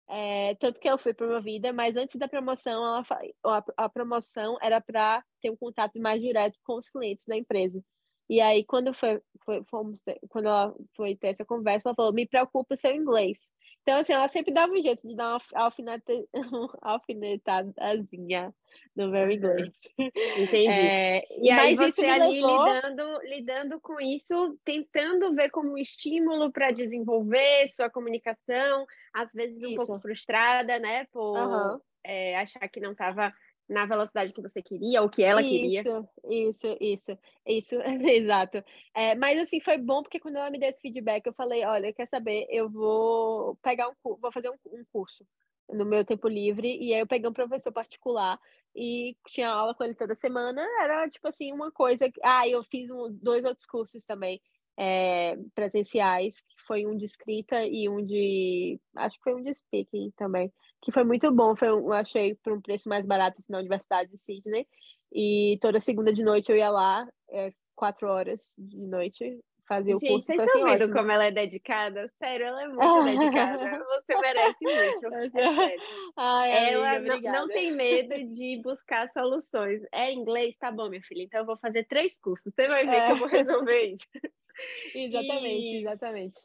[0.10, 5.24] é, tanto que eu fui promovida, mas antes da promoção, ela, a, promoção era para
[5.40, 7.80] ter um contato mais direto com os clientes da empresa.
[8.28, 12.14] E aí, quando, foi, foi, fomos ter, quando ela foi ter essa conversa, ela falou:
[12.14, 13.52] me preocupa o seu inglês.
[13.90, 16.30] Então, assim, ela sempre dava um jeito de dar uma alfinete,
[16.80, 18.54] alfinetadazinha
[18.96, 19.74] no meu inglês.
[20.38, 20.80] Entendi.
[20.80, 22.66] É, e aí você ali levou...
[22.66, 29.58] lidando, lidando com isso, tentando ver como um estímulo para desenvolver sua comunicação, às vezes
[29.58, 29.78] um isso.
[29.78, 31.06] pouco frustrada, né?
[31.12, 31.80] Por uhum.
[32.04, 33.34] é, achar que não estava
[33.70, 35.82] na velocidade que você queria, ou que ela isso, queria.
[36.28, 37.76] Isso, isso, isso,
[38.10, 38.64] exato.
[38.96, 41.94] É, mas assim, foi bom porque quando ela me deu esse feedback, eu falei, olha,
[41.94, 45.26] quer saber, eu vou pegar um vou fazer um, um curso
[45.70, 48.40] no meu tempo livre, e aí eu peguei um professor particular
[48.76, 52.12] e tinha aula com ele toda semana, era tipo assim, uma coisa.
[52.24, 54.42] Ah, eu fiz um, dois outros cursos também
[54.82, 58.80] é, presenciais, que foi um de escrita e um de.
[58.96, 60.50] Acho que foi um de speaking também,
[60.82, 61.54] que foi muito bom.
[61.54, 64.66] Foi, eu achei por um preço mais barato assim, na Universidade de Sydney.
[65.12, 69.38] E toda segunda de noite eu ia lá, é, quatro horas de noite,
[69.68, 70.28] fazer o Gente, curso.
[70.28, 70.98] Vocês estão assim, vendo ótimo.
[70.98, 72.12] como ela é dedicada?
[72.18, 73.60] Sério, ela é muito dedicada.
[74.08, 75.14] Você merece muito.
[75.14, 75.82] É sério.
[76.16, 79.82] Ai, ela amiga, não, não, tem medo de buscar soluções.
[79.92, 80.56] É inglês?
[80.56, 81.24] Tá bom, minha filha.
[81.24, 82.54] Então eu vou fazer três cursos.
[82.54, 83.06] Você vai ver é.
[83.08, 84.08] que eu vou resolver isso.
[84.96, 85.78] exatamente, e...
[85.80, 86.40] exatamente.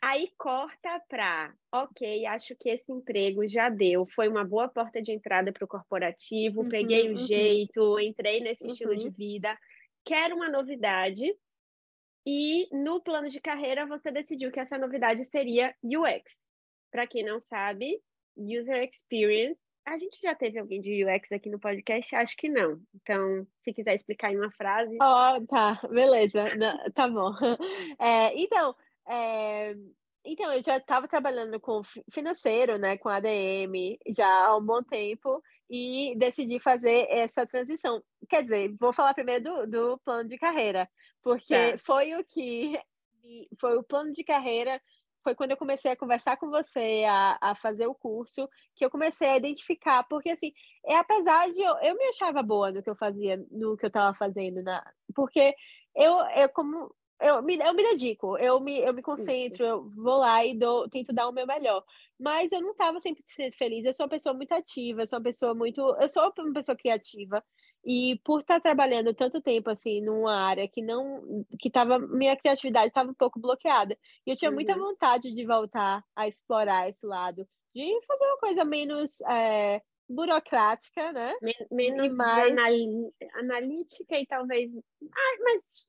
[0.00, 5.10] Aí corta para, ok, acho que esse emprego já deu, foi uma boa porta de
[5.10, 7.26] entrada para o corporativo, uhum, peguei o uhum.
[7.26, 8.70] jeito, entrei nesse uhum.
[8.70, 9.12] estilo de uhum.
[9.12, 9.58] vida,
[10.04, 11.34] quero uma novidade,
[12.24, 16.30] e no plano de carreira você decidiu que essa novidade seria UX.
[16.90, 17.98] Para quem não sabe,
[18.36, 19.58] User Experience.
[19.88, 22.14] A gente já teve alguém de UX aqui no podcast?
[22.14, 22.78] Acho que não.
[22.94, 24.98] Então, se quiser explicar em uma frase.
[25.00, 26.54] Oh, tá, beleza.
[26.56, 27.32] Não, tá bom.
[27.98, 28.74] É, então,
[29.08, 29.74] é,
[30.22, 31.80] então, eu já estava trabalhando com
[32.12, 38.02] financeiro, né, com ADM, já há um bom tempo, e decidi fazer essa transição.
[38.28, 40.86] Quer dizer, vou falar primeiro do, do plano de carreira,
[41.22, 41.78] porque tá.
[41.78, 42.78] foi o que
[43.58, 44.78] foi o plano de carreira
[45.22, 48.90] foi quando eu comecei a conversar com você, a, a fazer o curso, que eu
[48.90, 50.52] comecei a identificar, porque assim,
[50.84, 53.88] é apesar de eu, eu me achava boa no que eu fazia, no que eu
[53.88, 55.54] estava fazendo, na, porque
[55.94, 60.18] eu, eu como eu me, eu me dedico, eu me, eu me concentro, eu vou
[60.18, 61.84] lá e dou, tento dar o meu melhor.
[62.18, 63.24] Mas eu não estava sempre
[63.56, 63.84] feliz.
[63.84, 65.80] Eu sou uma pessoa muito ativa, eu sou uma pessoa muito.
[66.00, 67.44] Eu sou uma pessoa criativa.
[67.90, 72.88] E por estar trabalhando tanto tempo assim numa área que não que tava minha criatividade
[72.88, 73.96] estava um pouco bloqueada.
[74.26, 74.56] E eu tinha uhum.
[74.56, 81.12] muita vontade de voltar a explorar esse lado, de fazer uma coisa menos é, burocrática,
[81.14, 81.32] né?
[81.70, 82.54] menos e mais
[83.36, 85.86] analítica e talvez ah, mas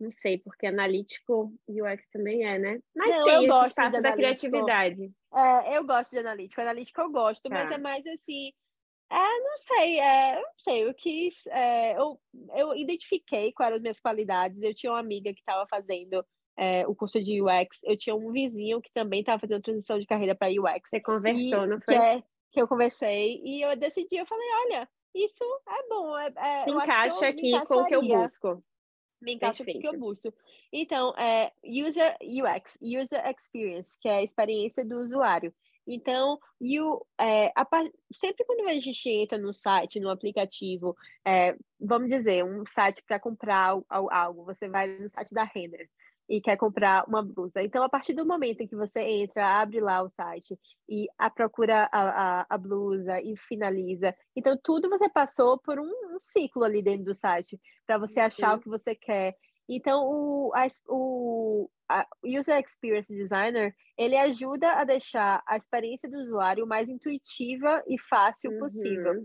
[0.00, 2.80] não sei, porque analítico UX também é, né?
[2.94, 5.12] Mas não, tem eu gosto espaço da criatividade.
[5.32, 6.60] É, eu gosto de analítico.
[6.60, 7.50] Analítico eu gosto, tá.
[7.50, 8.52] mas é mais assim.
[9.14, 12.20] É, não sei, é, não sei, eu quis, é, eu,
[12.56, 14.60] eu identifiquei quais eram as minhas qualidades.
[14.60, 18.32] Eu tinha uma amiga que estava fazendo é, o curso de UX, eu tinha um
[18.32, 20.90] vizinho que também estava fazendo transição de carreira para UX.
[20.90, 21.94] Você conversou, e, não foi?
[21.94, 26.32] Que, é, que eu conversei e eu decidi, eu falei, olha, isso é bom, é,
[26.36, 28.64] é, encaixa aqui com o que eu busco
[29.24, 30.32] me encaixa porque eu busco.
[30.72, 35.52] Então, é User UX, User Experience, que é a experiência do usuário.
[35.86, 37.66] Então, you, é, a,
[38.12, 43.20] sempre quando a gente entra no site, no aplicativo, é, vamos dizer, um site para
[43.20, 45.88] comprar algo, você vai no site da Render
[46.28, 47.62] e quer comprar uma blusa.
[47.62, 51.28] Então, a partir do momento em que você entra, abre lá o site e a
[51.28, 56.64] procura a, a, a blusa e finaliza, então tudo você passou por um, um ciclo
[56.64, 58.56] ali dentro do site para você achar uhum.
[58.56, 59.36] o que você quer.
[59.68, 66.18] Então, o, a, o a User Experience Designer, ele ajuda a deixar a experiência do
[66.18, 68.58] usuário mais intuitiva e fácil uhum.
[68.58, 69.22] possível.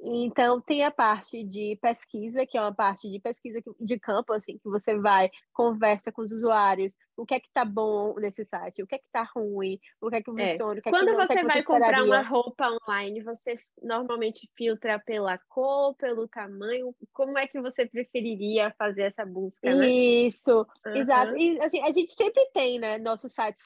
[0.00, 4.56] Então, tem a parte de pesquisa, que é uma parte de pesquisa de campo, assim,
[4.58, 8.82] que você vai, conversa com os usuários, o que é que tá bom nesse site,
[8.82, 10.48] o que é que tá ruim, o que é que é.
[10.48, 10.78] funciona, é.
[10.78, 13.22] o que é Quando que não, você que é vai você comprar uma roupa online,
[13.22, 19.74] você normalmente filtra pela cor, pelo tamanho, como é que você preferiria fazer essa busca,
[19.74, 19.88] né?
[19.88, 20.96] Isso, uhum.
[20.96, 21.36] exato.
[21.36, 23.64] E, assim, a gente sempre tem, né, nossos sites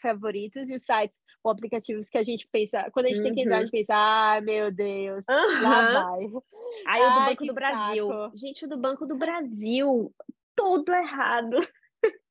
[0.00, 3.24] favoritos e os sites ou aplicativos que a gente pensa, quando a gente uhum.
[3.24, 5.62] tem que entrar, a gente pensa, ah, meu Deus, uhum.
[5.62, 6.20] lá vai.
[6.86, 8.08] Aí o do Banco do Brasil.
[8.08, 8.36] Saco.
[8.36, 10.14] Gente, o do Banco do Brasil,
[10.54, 11.56] tudo errado.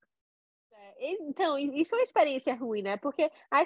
[1.04, 2.96] É, então, isso é uma experiência ruim, né?
[2.96, 3.60] Porque a,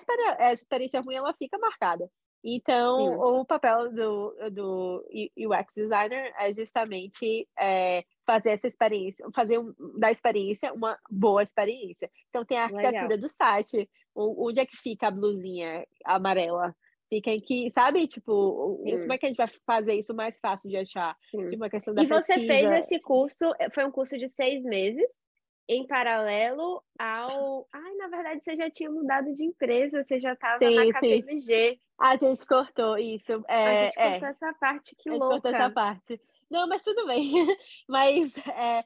[0.54, 2.10] experiência ruim, ela fica marcada.
[2.42, 3.14] Então, Sim.
[3.16, 5.04] o papel do, do
[5.36, 12.10] UX designer é justamente é, fazer essa experiência, fazer um, da experiência uma boa experiência.
[12.30, 13.18] Então, tem a arquitetura Legal.
[13.18, 16.74] do site, onde é que fica a blusinha amarela?
[17.08, 18.98] Fica em que, sabe, tipo, Sim.
[19.00, 21.16] como é que a gente vai fazer isso mais fácil de achar?
[21.30, 22.40] Tipo, uma questão da e pesquisa.
[22.40, 25.22] você fez esse curso, foi um curso de seis meses,
[25.68, 27.66] em paralelo ao.
[27.72, 31.40] Ai, na verdade, você já tinha mudado de empresa, você já estava na KPMG.
[31.40, 31.80] Sim.
[31.98, 33.32] A gente cortou isso.
[33.48, 34.30] É, a gente cortou é.
[34.30, 35.24] essa parte, que louca.
[35.24, 36.20] A gente cortou essa parte.
[36.50, 37.32] Não, mas tudo bem.
[37.88, 38.84] mas é,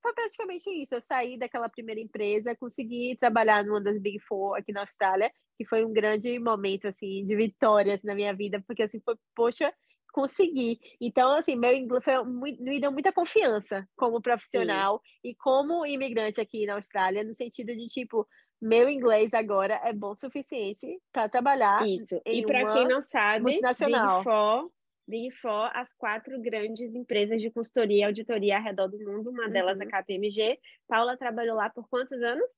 [0.00, 0.94] foi praticamente isso.
[0.94, 5.64] Eu saí daquela primeira empresa, consegui trabalhar numa das Big Four aqui na Austrália, que
[5.64, 9.72] foi um grande momento, assim, de vitórias na minha vida, porque, assim, foi, poxa,
[10.12, 10.78] consegui.
[11.00, 15.30] Então, assim, meu inglês foi, me deu muita confiança como profissional Sim.
[15.30, 18.26] e como imigrante aqui na Austrália, no sentido de, tipo,
[18.60, 21.86] meu inglês agora é bom o suficiente para trabalhar.
[21.88, 22.20] Isso.
[22.26, 24.18] e para quem não sabe, multinacional.
[24.18, 24.70] Big Four,
[25.10, 29.48] Big Four, as quatro grandes empresas de consultoria e auditoria ao redor do mundo, uma
[29.48, 29.88] delas é uhum.
[29.88, 30.58] a KPMG.
[30.86, 32.50] Paula trabalhou lá por quantos anos?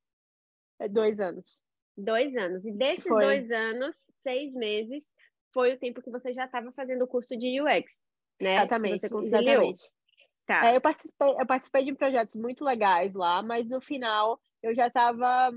[0.78, 1.64] É dois anos.
[1.96, 2.64] Dois anos.
[2.64, 3.24] E desses Foi.
[3.24, 5.04] dois anos, seis meses,
[5.52, 7.92] foi o tempo que você já estava fazendo o curso de UX,
[8.40, 8.50] né?
[8.50, 9.90] Exatamente, exatamente.
[10.46, 10.66] Tá.
[10.66, 14.88] É, eu, participei, eu participei de projetos muito legais lá, mas no final eu já
[14.88, 15.52] estava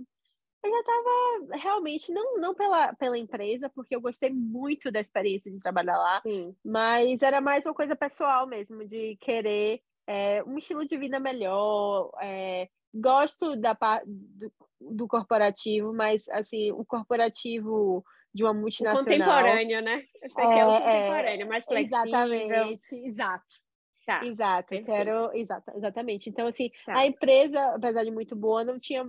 [0.65, 5.51] eu já estava realmente, não, não pela, pela empresa, porque eu gostei muito da experiência
[5.51, 6.55] de trabalhar lá, Sim.
[6.63, 12.11] mas era mais uma coisa pessoal mesmo, de querer é, um estilo de vida melhor.
[12.21, 19.01] É, gosto da, do, do corporativo, mas assim, o corporativo de uma multinacional.
[19.01, 20.03] O contemporâneo, né?
[20.21, 22.05] Esse aqui é, é o contemporâneo, mais flexível.
[22.05, 23.64] Exatamente, exato.
[24.05, 24.85] Tá, exato, perfeito.
[24.85, 25.33] quero.
[25.33, 26.29] Exato, exatamente.
[26.29, 26.99] Então, assim, tá.
[26.99, 29.03] a empresa, apesar de muito boa, não tinha.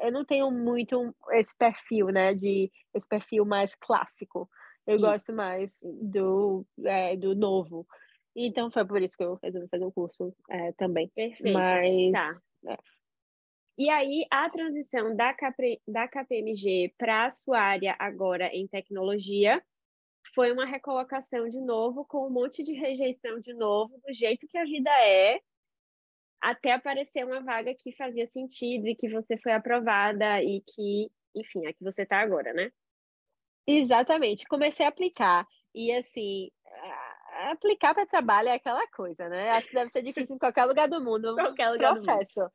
[0.00, 2.34] Eu não tenho muito esse perfil, né?
[2.34, 4.48] De esse perfil mais clássico.
[4.86, 5.04] Eu isso.
[5.04, 5.78] gosto mais
[6.12, 7.86] do, é, do novo.
[8.34, 11.08] Então foi por isso que eu resolvi fazer o um curso é, também.
[11.14, 11.56] Perfeito.
[11.56, 12.12] Mas.
[12.12, 12.72] Tá.
[12.72, 12.78] É.
[13.78, 19.62] E aí, a transição da, KP, da KPMG para a sua área agora em tecnologia
[20.34, 24.58] foi uma recolocação de novo, com um monte de rejeição de novo, do jeito que
[24.58, 25.40] a vida é,
[26.40, 31.66] até aparecer uma vaga que fazia sentido e que você foi aprovada e que, enfim,
[31.66, 32.70] é que você está agora, né?
[33.66, 34.46] Exatamente.
[34.46, 36.50] Comecei a aplicar e, assim,
[37.50, 39.50] aplicar para trabalho é aquela coisa, né?
[39.50, 41.34] Acho que deve ser difícil em qualquer lugar do mundo.
[41.36, 42.40] Qualquer lugar processo.
[42.40, 42.52] do mundo.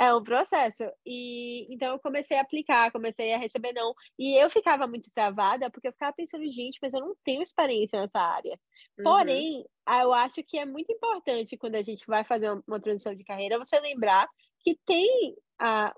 [0.00, 0.84] É um processo.
[1.04, 3.94] E então eu comecei a aplicar, comecei a receber não.
[4.18, 8.00] E eu ficava muito travada porque eu ficava pensando, gente, mas eu não tenho experiência
[8.00, 8.58] nessa área.
[8.98, 9.04] Uhum.
[9.04, 9.66] Porém,
[10.00, 13.58] eu acho que é muito importante quando a gente vai fazer uma transição de carreira,
[13.58, 14.28] você lembrar
[14.60, 15.94] que tem ah,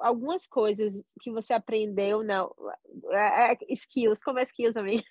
[0.00, 2.54] algumas coisas que você aprendeu, não,
[3.10, 5.02] é, é, skills, como é skills também?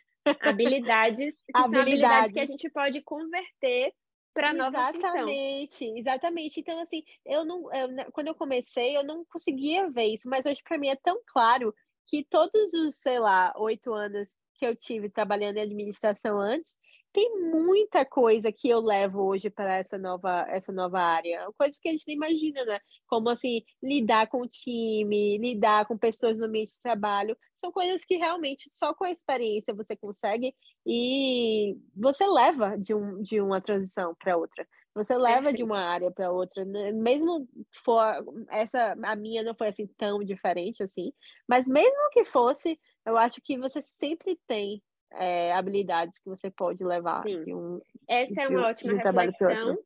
[0.41, 1.76] Habilidades, habilidades.
[1.76, 3.93] habilidades que a gente pode converter
[4.34, 6.60] para nova Exatamente, exatamente.
[6.60, 10.62] Então, assim, eu não, eu, quando eu comecei, eu não conseguia ver isso, mas hoje
[10.63, 11.74] para mim é tão claro
[12.08, 16.78] que todos os, sei lá, oito anos que eu tive trabalhando em administração antes,
[17.12, 21.45] tem muita coisa que eu levo hoje para essa nova, essa nova área.
[21.58, 22.80] Coisas que a gente nem imagina, né?
[23.06, 27.38] Como assim, lidar com o time, lidar com pessoas no ambiente de trabalho.
[27.58, 30.56] São coisas que realmente só com a experiência você consegue
[30.88, 34.65] e você leva de, um, de uma transição para outra.
[34.95, 35.58] Você leva Perfeito.
[35.58, 36.91] de uma área para outra, né?
[36.91, 37.47] mesmo
[37.84, 38.03] for
[38.49, 41.12] essa a minha não foi assim tão diferente assim,
[41.47, 46.84] mas mesmo que fosse, eu acho que você sempre tem é, habilidades que você pode
[46.84, 49.77] levar um Essa é uma ótima um reflexão.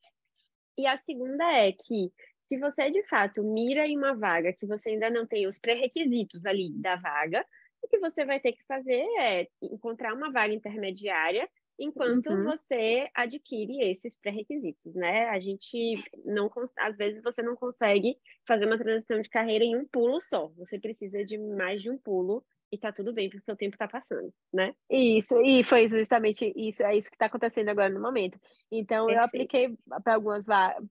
[0.77, 2.11] E a segunda é que
[2.47, 6.45] se você de fato mira em uma vaga que você ainda não tem os pré-requisitos
[6.45, 7.45] ali da vaga,
[7.81, 11.47] o que você vai ter que fazer é encontrar uma vaga intermediária
[11.79, 12.43] enquanto uhum.
[12.43, 15.29] você adquire esses pré-requisitos, né?
[15.29, 19.85] A gente não, às vezes você não consegue fazer uma transição de carreira em um
[19.85, 20.47] pulo só.
[20.57, 23.87] Você precisa de mais de um pulo e tá tudo bem, porque o tempo tá
[23.87, 24.73] passando, né?
[24.89, 28.39] Isso, e foi justamente isso, é isso que tá acontecendo agora no momento.
[28.71, 29.19] Então, Perfeito.
[29.19, 30.45] eu apliquei para algumas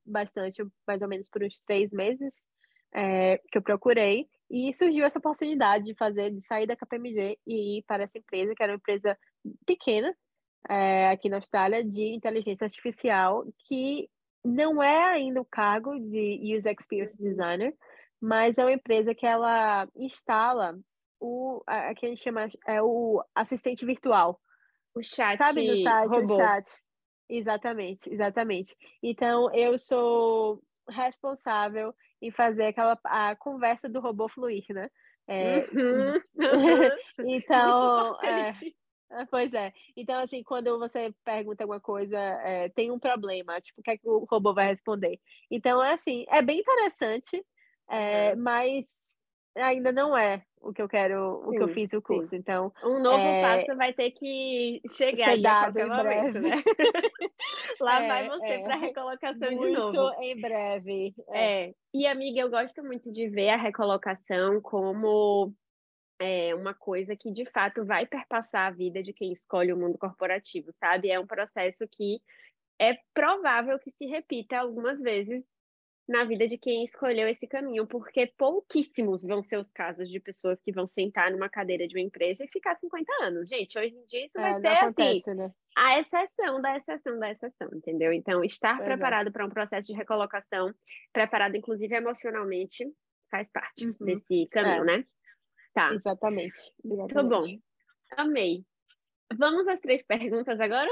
[0.04, 2.46] bastante, mais ou menos por uns três meses
[2.94, 7.78] é, que eu procurei, e surgiu essa oportunidade de fazer, de sair da KPMG e
[7.78, 9.18] ir para essa empresa, que era uma empresa
[9.66, 10.16] pequena,
[10.68, 14.08] é, aqui na Austrália, de inteligência artificial, que
[14.44, 17.20] não é ainda o cargo de User Experience.
[17.20, 17.74] Designer,
[18.20, 20.78] mas é uma empresa que ela instala
[21.20, 24.40] o a, que a gente chama é o assistente virtual.
[24.94, 25.36] O chat.
[25.36, 26.34] Sabe no site, robô.
[26.34, 26.68] o chat.
[27.28, 28.76] Exatamente, exatamente.
[29.02, 34.88] Então eu sou responsável em fazer aquela a conversa do robô fluir, né?
[35.28, 36.20] É, uhum.
[37.26, 38.50] então, é,
[39.30, 39.72] pois é.
[39.96, 43.98] Então, assim, quando você pergunta alguma coisa, é, tem um problema, tipo, o que é
[43.98, 45.18] que o robô vai responder?
[45.50, 47.44] Então, é assim, é bem interessante,
[47.88, 49.14] é, mas
[49.56, 52.30] ainda não é o que eu quero, sim, o que eu fiz o curso.
[52.30, 52.36] Sim.
[52.36, 53.42] Então, um novo é...
[53.42, 56.62] passo vai ter que chegar aí a qualquer momento, né?
[57.80, 58.62] Lá é, vai você é.
[58.62, 60.22] para recolocação muito de novo.
[60.22, 61.14] em breve.
[61.30, 61.68] É.
[61.68, 61.72] é.
[61.94, 65.54] E amiga, eu gosto muito de ver a recolocação como
[66.18, 69.98] é uma coisa que de fato vai perpassar a vida de quem escolhe o mundo
[69.98, 71.10] corporativo, sabe?
[71.10, 72.20] É um processo que
[72.78, 75.44] é provável que se repita algumas vezes
[76.08, 80.60] na vida de quem escolheu esse caminho, porque pouquíssimos vão ser os casos de pessoas
[80.60, 83.48] que vão sentar numa cadeira de uma empresa e ficar 50 anos.
[83.48, 85.50] Gente, hoje em dia isso vai é, ser acontece, assim, né?
[85.76, 88.12] a exceção da exceção da exceção, entendeu?
[88.12, 90.72] Então, estar preparado para um processo de recolocação,
[91.12, 92.86] preparado inclusive emocionalmente,
[93.28, 93.96] faz parte uhum.
[94.00, 94.98] desse caminho, é.
[94.98, 95.04] né?
[95.76, 95.92] Tá.
[95.92, 96.56] Exatamente.
[96.82, 97.14] Exatamente.
[97.14, 97.44] Muito bom.
[98.16, 98.64] Amei.
[99.36, 100.88] Vamos às três perguntas agora?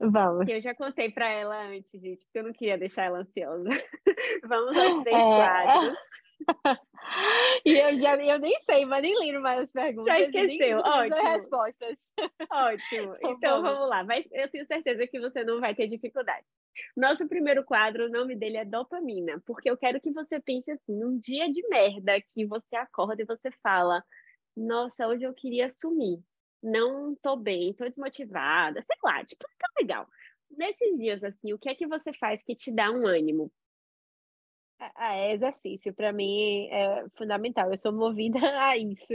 [0.00, 0.46] Vamos.
[0.46, 3.68] Que eu já contei para ela antes, gente, porque eu não queria deixar ela ansiosa.
[4.48, 5.20] Vamos aos três é...
[5.20, 5.98] quadros.
[7.64, 10.06] e eu já eu nem sei, mas nem lembro mais as perguntas.
[10.06, 11.14] Já esqueceu, ótimo.
[11.14, 12.12] As respostas.
[12.50, 13.16] Ótimo.
[13.20, 13.88] Então, então vamos.
[13.88, 14.02] lá.
[14.02, 16.46] Vai, eu tenho certeza que você não vai ter dificuldades.
[16.96, 20.98] Nosso primeiro quadro, o nome dele é dopamina, porque eu quero que você pense assim,
[20.98, 24.02] num dia de merda que você acorda e você fala:
[24.56, 26.20] "Nossa, hoje eu queria sumir"
[26.62, 30.06] não tô bem, tô desmotivada, sei lá, tipo, tá legal.
[30.50, 33.50] Nesses dias, assim, o que é que você faz que te dá um ânimo?
[34.80, 37.70] É, é exercício, para mim é fundamental.
[37.70, 38.38] Eu sou movida
[38.70, 39.12] a isso.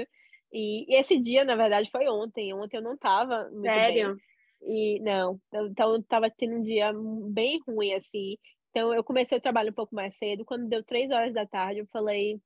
[0.54, 2.54] E, e, esse dia, na verdade, foi ontem.
[2.54, 4.16] Ontem eu não tava muito Sério?
[4.16, 4.26] bem.
[4.68, 6.92] E não, então eu tava tendo um dia
[7.32, 8.38] bem ruim, assim.
[8.70, 10.46] Então eu comecei o trabalho um pouco mais cedo.
[10.46, 12.40] Quando deu três horas da tarde, eu falei,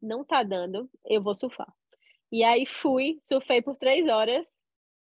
[0.00, 1.72] não tá dando, eu vou surfar.
[2.30, 4.46] E aí fui, surfei por três horas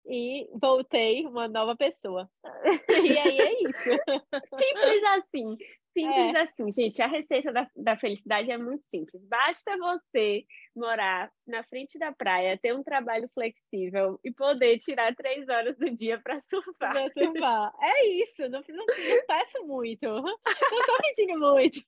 [0.06, 2.30] e voltei uma nova pessoa.
[2.89, 3.89] e aí é isso.
[4.60, 5.58] Simples assim.
[5.94, 6.41] Simples é.
[6.41, 7.02] assim, gente.
[7.02, 9.24] A receita da, da felicidade é muito simples.
[9.28, 10.44] Basta você
[10.76, 15.89] morar na frente da praia, ter um trabalho flexível e poder tirar três horas do
[15.96, 16.94] dia para surfar.
[16.94, 17.74] Pra surfar.
[17.82, 18.41] É isso.
[18.50, 20.06] Não, não, não peço muito.
[20.08, 21.80] Não tô pedindo muito.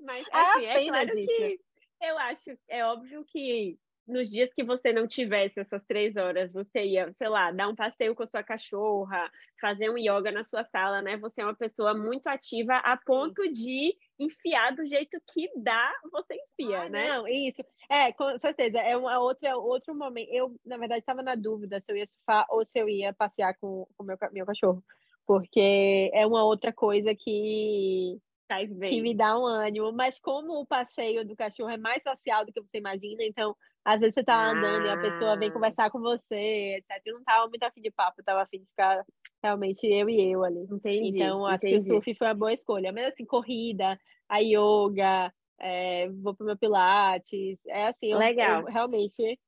[0.00, 1.60] Mas assim, é, é claro que
[2.00, 6.84] eu acho, é óbvio que nos dias que você não tivesse essas três horas, você
[6.84, 9.30] ia, sei lá, dar um passeio com a sua cachorra,
[9.60, 11.16] fazer um yoga na sua sala, né?
[11.16, 16.34] Você é uma pessoa muito ativa a ponto de enfiar do jeito que dá, você
[16.34, 17.08] enfia, ah, né?
[17.08, 17.62] Não, isso.
[17.88, 18.78] É, com certeza.
[18.78, 20.28] É uma outra, outro momento.
[20.30, 23.54] Eu, na verdade, estava na dúvida se eu ia surfar ou se eu ia passear
[23.58, 24.84] com o meu, meu cachorro.
[25.26, 28.90] Porque é uma outra coisa que Faz bem.
[28.90, 29.92] que me dá um ânimo.
[29.92, 34.00] Mas como o passeio do cachorro é mais social do que você imagina, então às
[34.00, 34.50] vezes você tá ah.
[34.50, 35.52] andando e a pessoa vem ah.
[35.52, 37.02] conversar com você, etc.
[37.04, 39.04] Eu não tava muito afim de papo, eu tava afim de ficar
[39.42, 40.66] realmente eu e eu ali.
[40.70, 41.16] Entendi.
[41.16, 41.84] Então acho entendi.
[41.84, 42.92] que o surf foi uma boa escolha.
[42.92, 48.62] Mas assim, corrida, a yoga, é, vou pro meu pilates, é assim, Legal.
[48.62, 49.38] Eu, eu, realmente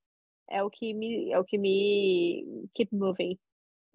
[0.49, 3.39] é o que me é o que me keep moving.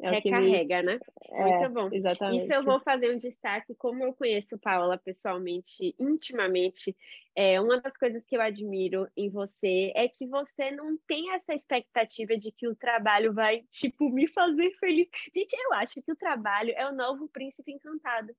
[0.01, 0.83] É Recarrega, me...
[0.83, 0.99] né?
[1.29, 1.89] É, Muito bom.
[1.91, 2.43] Exatamente.
[2.43, 6.95] Isso eu vou fazer um destaque, como eu conheço Paula pessoalmente, intimamente,
[7.35, 11.53] é, uma das coisas que eu admiro em você é que você não tem essa
[11.53, 15.07] expectativa de que o trabalho vai, tipo, me fazer feliz.
[15.33, 18.35] Gente, eu acho que o trabalho é o novo príncipe encantado.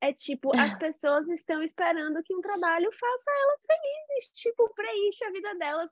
[0.00, 5.30] É tipo, as pessoas estão esperando que um trabalho faça elas felizes, tipo, preencha a
[5.30, 5.90] vida delas.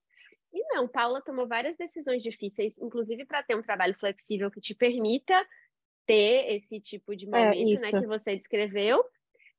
[0.52, 4.74] E não, Paula tomou várias decisões difíceis, inclusive para ter um trabalho flexível que te
[4.74, 5.46] permita
[6.06, 9.04] ter esse tipo de é, momento é, né, que você descreveu.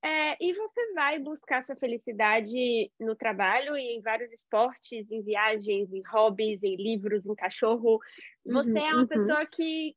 [0.03, 5.93] É, e você vai buscar sua felicidade no trabalho e em vários esportes, em viagens,
[5.93, 7.99] em hobbies, em livros, em cachorro.
[8.43, 9.07] Você uhum, é uma uhum.
[9.07, 9.95] pessoa que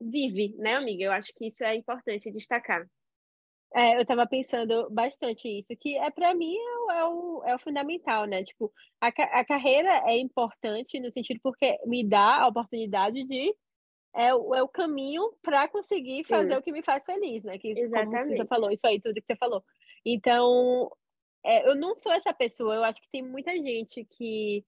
[0.00, 1.04] vive, né, amiga?
[1.04, 2.86] Eu acho que isso é importante destacar.
[3.72, 7.54] É, eu estava pensando bastante isso, que é para mim é o, é, o, é
[7.54, 8.42] o fundamental, né?
[8.42, 13.54] Tipo, a, a carreira é importante no sentido porque me dá a oportunidade de
[14.14, 16.56] é o, é o caminho para conseguir fazer Sim.
[16.56, 17.58] o que me faz feliz, né?
[17.58, 18.10] Que Exatamente.
[18.10, 19.62] como você falou, isso aí, tudo que você falou.
[20.04, 20.90] Então,
[21.44, 24.64] é, eu não sou essa pessoa, eu acho que tem muita gente que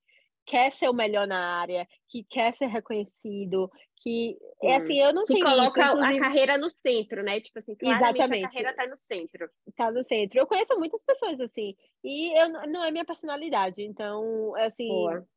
[0.46, 3.70] quer ser o melhor na área, que quer ser reconhecido,
[4.02, 6.16] que é assim, eu não que tenho coloca isso, inclusive...
[6.16, 7.40] a carreira no centro, né?
[7.40, 8.44] Tipo assim, Exatamente.
[8.44, 9.50] a carreira está no centro.
[9.66, 10.40] Está no centro.
[10.40, 14.90] Eu conheço muitas pessoas assim, e eu não é minha personalidade, então assim,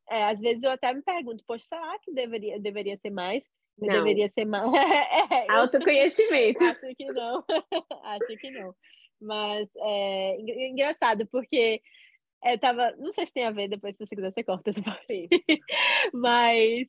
[0.09, 3.43] é, às vezes eu até me pergunto, poxa, será que deveria deveria ser mais?
[3.77, 3.89] Não.
[3.89, 4.65] Deveria ser mais.
[5.31, 6.63] é, Autoconhecimento.
[6.63, 7.43] Acho que não.
[8.03, 8.73] acho que não.
[9.21, 11.81] Mas é engraçado, porque
[12.45, 12.91] eu tava.
[12.97, 15.27] Não sei se tem a ver, depois se você quiser, você corta essa parte.
[16.13, 16.87] Mas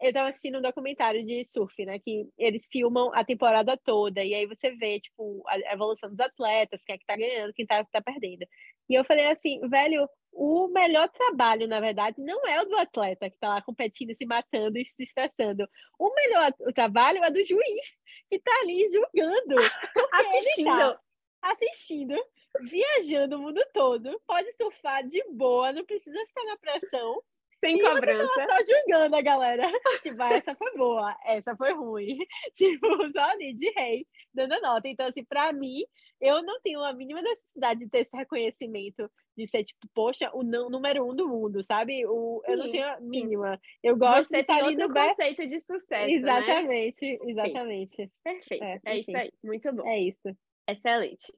[0.00, 1.98] eu tava assistindo um documentário de surf, né?
[1.98, 6.84] Que eles filmam a temporada toda, e aí você vê, tipo, a evolução dos atletas,
[6.84, 8.46] quem é que tá ganhando, quem tá, tá perdendo.
[8.88, 13.28] E eu falei assim, velho, o melhor trabalho, na verdade, não é o do atleta
[13.28, 15.68] que tá lá competindo, se matando e se estressando.
[15.98, 17.96] O melhor o trabalho é do juiz,
[18.30, 19.56] que tá ali julgando.
[20.12, 20.98] assistindo.
[21.40, 22.14] Tá assistindo,
[22.62, 27.22] viajando o mundo todo, pode surfar de boa, não precisa ficar na pressão.
[27.60, 28.32] Sem cobrança.
[28.34, 29.62] só julgando a galera.
[30.02, 32.18] tipo, ah, essa foi boa, essa foi ruim.
[32.54, 34.88] tipo, só ali, de rei, dando nota.
[34.88, 35.82] Então, assim, pra mim,
[36.20, 40.42] eu não tenho a mínima necessidade de ter esse reconhecimento de ser, tipo, poxa, o
[40.42, 42.04] não, número um do mundo, sabe?
[42.06, 43.60] O, eu não tenho a mínima.
[43.82, 47.30] Eu gosto Você de estar ali no conceito de sucesso, Exatamente, né?
[47.30, 48.10] exatamente.
[48.22, 49.32] Perfeito, é, é isso aí.
[49.42, 49.86] Muito bom.
[49.86, 50.36] É isso.
[50.68, 51.32] Excelente.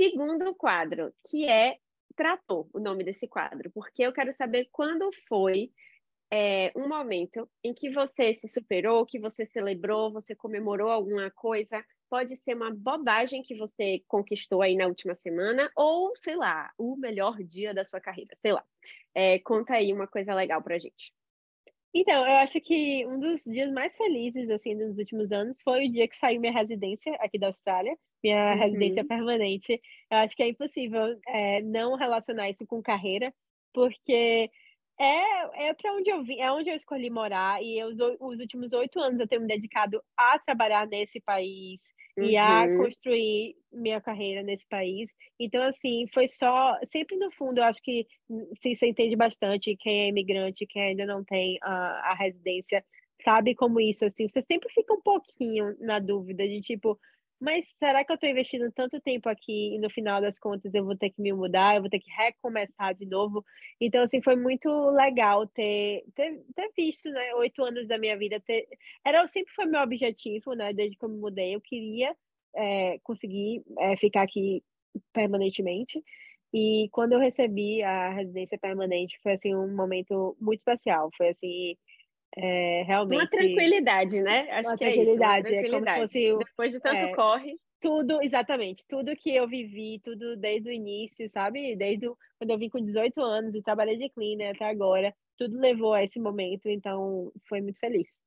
[0.00, 1.78] Segundo quadro, que é
[2.16, 5.70] Tratou, o nome desse quadro, porque eu quero saber quando foi
[6.32, 11.84] é, um momento em que você se superou, que você celebrou, você comemorou alguma coisa.
[12.10, 16.96] Pode ser uma bobagem que você conquistou aí na última semana, ou, sei lá, o
[16.96, 18.64] melhor dia da sua carreira, sei lá.
[19.14, 21.12] É, conta aí uma coisa legal pra gente.
[22.00, 25.90] Então, eu acho que um dos dias mais felizes, assim, dos últimos anos foi o
[25.90, 28.58] dia que saiu minha residência aqui da Austrália, minha uhum.
[28.60, 29.80] residência permanente.
[30.08, 33.34] Eu acho que é impossível é, não relacionar isso com carreira,
[33.72, 34.48] porque
[34.98, 38.40] é, é para onde eu vim, é onde eu escolhi morar, e eu, os, os
[38.40, 41.80] últimos oito anos eu tenho me dedicado a trabalhar nesse país,
[42.18, 42.24] uhum.
[42.24, 42.78] e a uhum.
[42.78, 45.08] construir minha carreira nesse país.
[45.38, 46.76] Então, assim, foi só.
[46.84, 48.06] Sempre no fundo, eu acho que
[48.54, 52.84] se você entende bastante quem é imigrante, quem ainda não tem a, a residência,
[53.22, 56.98] sabe como isso, assim, você sempre fica um pouquinho na dúvida de tipo
[57.40, 60.84] mas será que eu estou investindo tanto tempo aqui e no final das contas eu
[60.84, 63.44] vou ter que me mudar, eu vou ter que recomeçar de novo?
[63.80, 68.40] Então, assim, foi muito legal ter, ter, ter visto, né, oito anos da minha vida.
[68.40, 68.66] Ter,
[69.04, 72.14] era, sempre foi meu objetivo, né, desde que eu me mudei, eu queria
[72.56, 74.62] é, conseguir é, ficar aqui
[75.12, 76.02] permanentemente.
[76.52, 81.10] E quando eu recebi a residência permanente, foi, assim, um momento muito especial.
[81.16, 81.76] Foi, assim,
[82.40, 83.20] é, realmente.
[83.20, 84.50] Uma tranquilidade, né?
[84.50, 85.54] Acho uma que tranquilidade.
[85.54, 85.74] é isso.
[85.76, 85.96] Uma tranquilidade.
[85.96, 86.44] É como se fosse.
[86.44, 87.58] Depois de tanto é, corre.
[87.80, 91.76] tudo, exatamente, tudo que eu vivi, tudo desde o início, sabe?
[91.76, 92.06] Desde
[92.38, 96.02] quando eu vim com 18 anos e trabalhei de cleaner até agora, tudo levou a
[96.02, 98.20] esse momento, então foi muito feliz.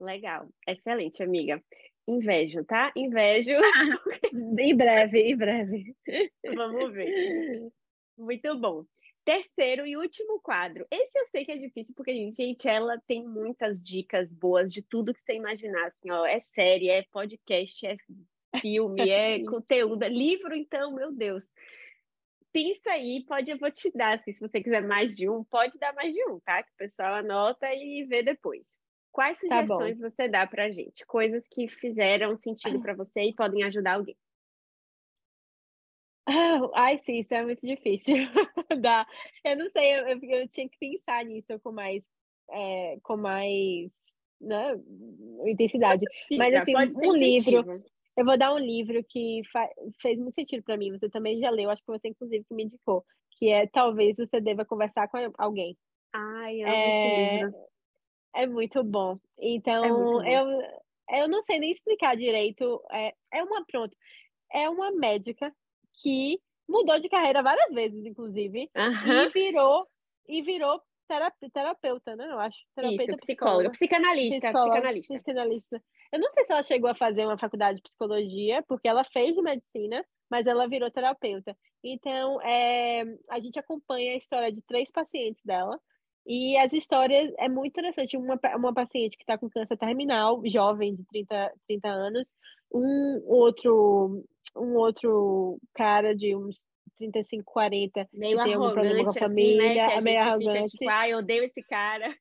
[0.00, 1.62] Legal, excelente, amiga.
[2.06, 2.90] Invejo, tá?
[2.96, 3.52] Invejo.
[4.58, 5.94] em breve, em breve.
[6.54, 7.70] Vamos ver.
[8.16, 8.84] Muito bom.
[9.28, 10.86] Terceiro e último quadro.
[10.90, 15.12] Esse eu sei que é difícil, porque, gente, ela tem muitas dicas boas de tudo
[15.12, 15.88] que você imaginar.
[15.88, 17.98] Assim, ó, é série, é podcast, é
[18.58, 21.46] filme, é conteúdo, é livro, então, meu Deus.
[22.54, 25.78] Pensa aí, pode, eu vou te dar, assim, se você quiser mais de um, pode
[25.78, 26.62] dar mais de um, tá?
[26.62, 28.64] Que o pessoal anota e vê depois.
[29.12, 31.04] Quais tá sugestões tá você dá pra gente?
[31.04, 34.16] Coisas que fizeram sentido para você e podem ajudar alguém.
[36.74, 38.16] Ai, sim, isso é muito difícil.
[38.82, 39.06] Dá.
[39.44, 42.04] Eu não sei, eu, eu, tinha que pensar nisso com mais,
[42.50, 43.90] é, com mais
[44.40, 44.74] né,
[45.46, 46.04] intensidade.
[46.28, 47.82] Sim, Mas, assim, um livro.
[48.16, 49.42] Eu vou dar um livro que
[50.02, 50.90] fez muito sentido para mim.
[50.90, 53.04] Você também já leu, acho que você, inclusive, que me indicou.
[53.38, 55.76] Que é Talvez Você Deva Conversar com Alguém.
[56.12, 57.50] Ai, eu é,
[58.34, 59.18] é muito bom.
[59.38, 60.24] Então, é muito bom.
[60.24, 60.62] eu,
[61.10, 62.82] eu não sei nem explicar direito.
[62.90, 63.96] É, é uma, pronto,
[64.52, 65.54] é uma médica
[66.02, 69.22] que mudou de carreira várias vezes, inclusive, uhum.
[69.24, 69.86] e virou
[70.28, 70.80] e virou
[71.52, 72.30] terapeuta, né?
[72.30, 72.58] Eu acho.
[72.74, 75.14] Terapeuta, Isso, psicóloga, psicanalista, psicanalista.
[75.14, 75.82] Psicanalista.
[76.12, 79.34] Eu não sei se ela chegou a fazer uma faculdade de psicologia, porque ela fez
[79.36, 81.56] medicina, mas ela virou terapeuta.
[81.82, 85.80] Então, é, a gente acompanha a história de três pacientes dela,
[86.28, 88.18] e as histórias é muito interessante.
[88.18, 92.34] Uma, uma paciente que está com câncer terminal, jovem, de 30, 30 anos,
[92.70, 94.22] um outro,
[94.54, 96.58] um outro cara de uns
[96.98, 100.00] 35, 40, meio que tem algum problema com a família, assim, né?
[100.02, 100.70] meio arrogante.
[100.72, 102.14] Fica, tipo, ah, eu odeio esse cara.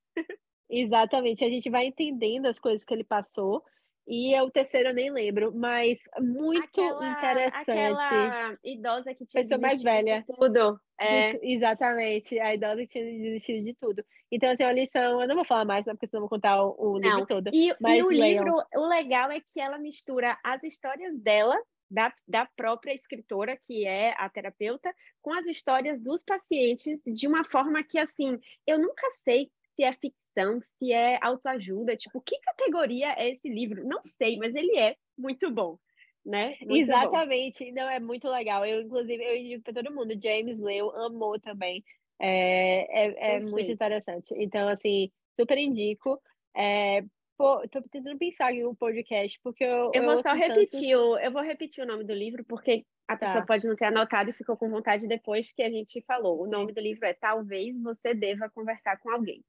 [0.69, 3.61] Exatamente, a gente vai entendendo as coisas que ele passou
[4.07, 7.69] e é o terceiro eu nem lembro, mas muito aquela, interessante.
[7.69, 10.21] Aquela idosa que tinha Pessoa mais velha.
[10.21, 10.79] De tudo.
[10.99, 11.37] É.
[11.45, 14.03] Exatamente, a idosa que tinha desistido de tudo.
[14.31, 16.63] Então, assim, é uma lição, eu não vou falar mais, porque senão eu vou contar
[16.63, 17.49] o, o livro todo.
[17.53, 18.45] E, e o leiam.
[18.45, 21.55] livro, o legal é que ela mistura as histórias dela,
[21.91, 27.43] da, da própria escritora, que é a terapeuta, com as histórias dos pacientes, de uma
[27.43, 33.13] forma que, assim, eu nunca sei se é ficção, se é autoajuda, tipo, que categoria
[33.15, 33.87] é esse livro?
[33.87, 35.77] Não sei, mas ele é muito bom,
[36.25, 36.57] né?
[36.61, 37.73] Muito Exatamente, bom.
[37.75, 38.65] não, é muito legal.
[38.65, 41.83] Eu, inclusive, eu indico para todo mundo, James leu, amou também.
[42.19, 44.33] É, é, é muito interessante.
[44.35, 46.19] Então, assim, super indico.
[46.55, 47.03] É,
[47.37, 49.91] pô, tô tentando pensar em um podcast, porque eu.
[49.93, 51.11] Eu, vou só repetir, tantos...
[51.11, 53.27] o, eu vou repetir o nome do livro, porque a tá.
[53.27, 56.41] pessoa pode não ter anotado e ficou com vontade depois que a gente falou.
[56.41, 59.43] O nome do livro é Talvez Você Deva Conversar com Alguém.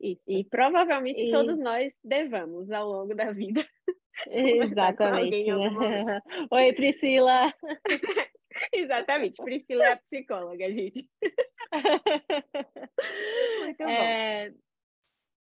[0.00, 0.22] Isso.
[0.26, 1.30] E provavelmente e...
[1.30, 3.66] todos nós devamos ao longo da vida.
[4.30, 5.52] Exatamente.
[5.52, 6.20] Né?
[6.50, 7.52] Oi, Priscila.
[8.72, 11.08] Exatamente, Priscila é a psicóloga, gente.
[13.60, 13.88] Muito bom.
[13.88, 14.52] É...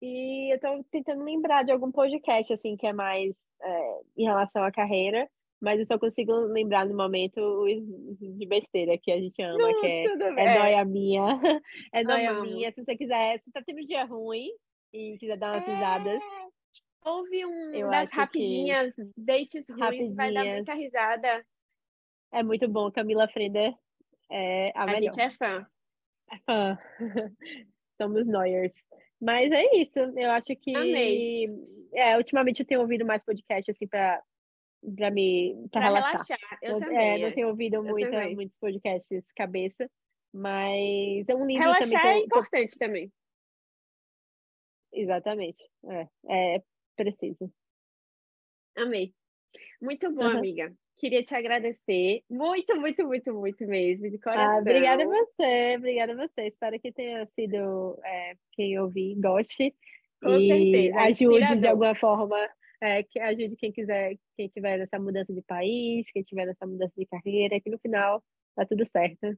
[0.02, 4.64] E eu estou tentando lembrar de algum podcast, assim, que é mais é, em relação
[4.64, 5.30] à carreira,
[5.62, 9.80] mas eu só consigo lembrar no momento os, de besteira que a gente ama, Não,
[9.80, 11.22] que é, é noia minha.
[11.94, 12.52] É noia Amamos.
[12.52, 12.72] minha.
[12.72, 14.50] Se você quiser, se tá tendo um dia ruim
[14.92, 15.74] e quiser dar umas é...
[15.74, 16.24] risadas.
[17.04, 19.04] Houve um eu das rapidinhas, que...
[19.18, 20.18] dates ruins, rapidinhas.
[20.18, 21.46] vai dar muita risada.
[22.32, 23.76] É muito bom, Camila Freder
[24.32, 25.02] é a, a melhor.
[25.02, 25.68] gente é fã.
[26.32, 26.78] É fã.
[28.02, 28.88] Somos Noyers.
[29.20, 30.76] Mas é isso, eu acho que.
[30.76, 31.48] Amei.
[31.94, 34.24] É, ultimamente eu tenho ouvido mais podcast, assim, para
[34.96, 36.12] para me pra relaxar.
[36.12, 36.60] relaxar.
[36.62, 36.98] Eu, eu também.
[36.98, 39.90] É, não tenho ouvido muita, muitos podcasts cabeça,
[40.34, 42.22] mas é um livro relaxar também.
[42.22, 43.12] é importante também.
[44.94, 45.64] Exatamente.
[45.90, 46.64] É, é
[46.96, 47.52] preciso.
[48.76, 49.14] Amei.
[49.82, 50.38] Muito bom, uhum.
[50.38, 50.74] amiga.
[50.98, 54.58] Queria te agradecer muito, muito, muito, muito mesmo, de coração.
[54.58, 56.48] Ah, obrigada a você, obrigada a você.
[56.48, 59.74] Espero que tenha sido é, quem ouvir goste
[60.22, 62.38] Com e certeza, ajude de alguma forma
[62.82, 66.94] é, que ajude quem quiser, quem tiver nessa mudança de país, quem tiver nessa mudança
[66.98, 68.24] de carreira, que no final
[68.56, 69.38] tá tudo certo.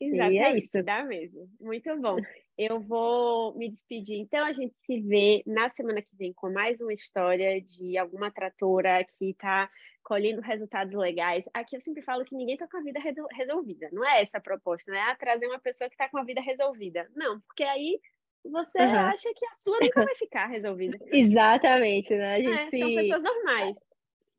[0.00, 0.82] Exatamente, e é isso.
[0.82, 1.48] dá mesmo.
[1.60, 2.16] Muito bom.
[2.56, 4.18] Eu vou me despedir.
[4.18, 8.30] Então, a gente se vê na semana que vem com mais uma história de alguma
[8.30, 9.70] tratora que está
[10.02, 11.44] colhendo resultados legais.
[11.54, 12.98] Aqui eu sempre falo que ninguém está com a vida
[13.32, 13.88] resolvida.
[13.92, 16.24] Não é essa a proposta, não é ah, trazer uma pessoa que está com a
[16.24, 17.08] vida resolvida.
[17.14, 18.00] Não, porque aí
[18.44, 18.98] você uhum.
[18.98, 20.98] acha que a sua nunca vai ficar resolvida.
[21.12, 22.34] Exatamente, né?
[22.36, 22.78] A gente é, se...
[22.78, 23.76] São pessoas normais.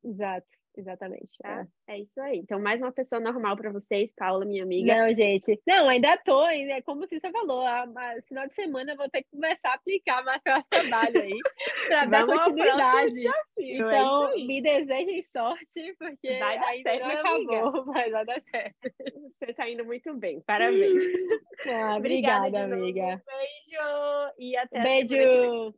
[0.04, 0.48] Exato.
[0.76, 1.38] Exatamente.
[1.42, 1.68] Tá?
[1.88, 1.96] É.
[1.96, 2.00] é.
[2.00, 2.38] isso aí.
[2.40, 4.96] Então, mais uma pessoa normal para vocês, Paula, minha amiga.
[4.96, 5.60] Não, gente.
[5.68, 9.24] Não, ainda tô, é como você falou, a, a, final de semana eu vou ter
[9.24, 11.40] que começar a aplicar mais trabalho aí
[11.88, 13.28] para dar continuidade.
[13.28, 18.26] É então, é me desejem sorte, porque vai dar ainda certo, não acabou, mas vai
[18.26, 18.92] dar certo.
[19.40, 21.04] Você está indo muito bem, parabéns.
[21.64, 23.04] Ah, obrigada, obrigada amiga.
[23.04, 25.74] Um beijo e até Beijo.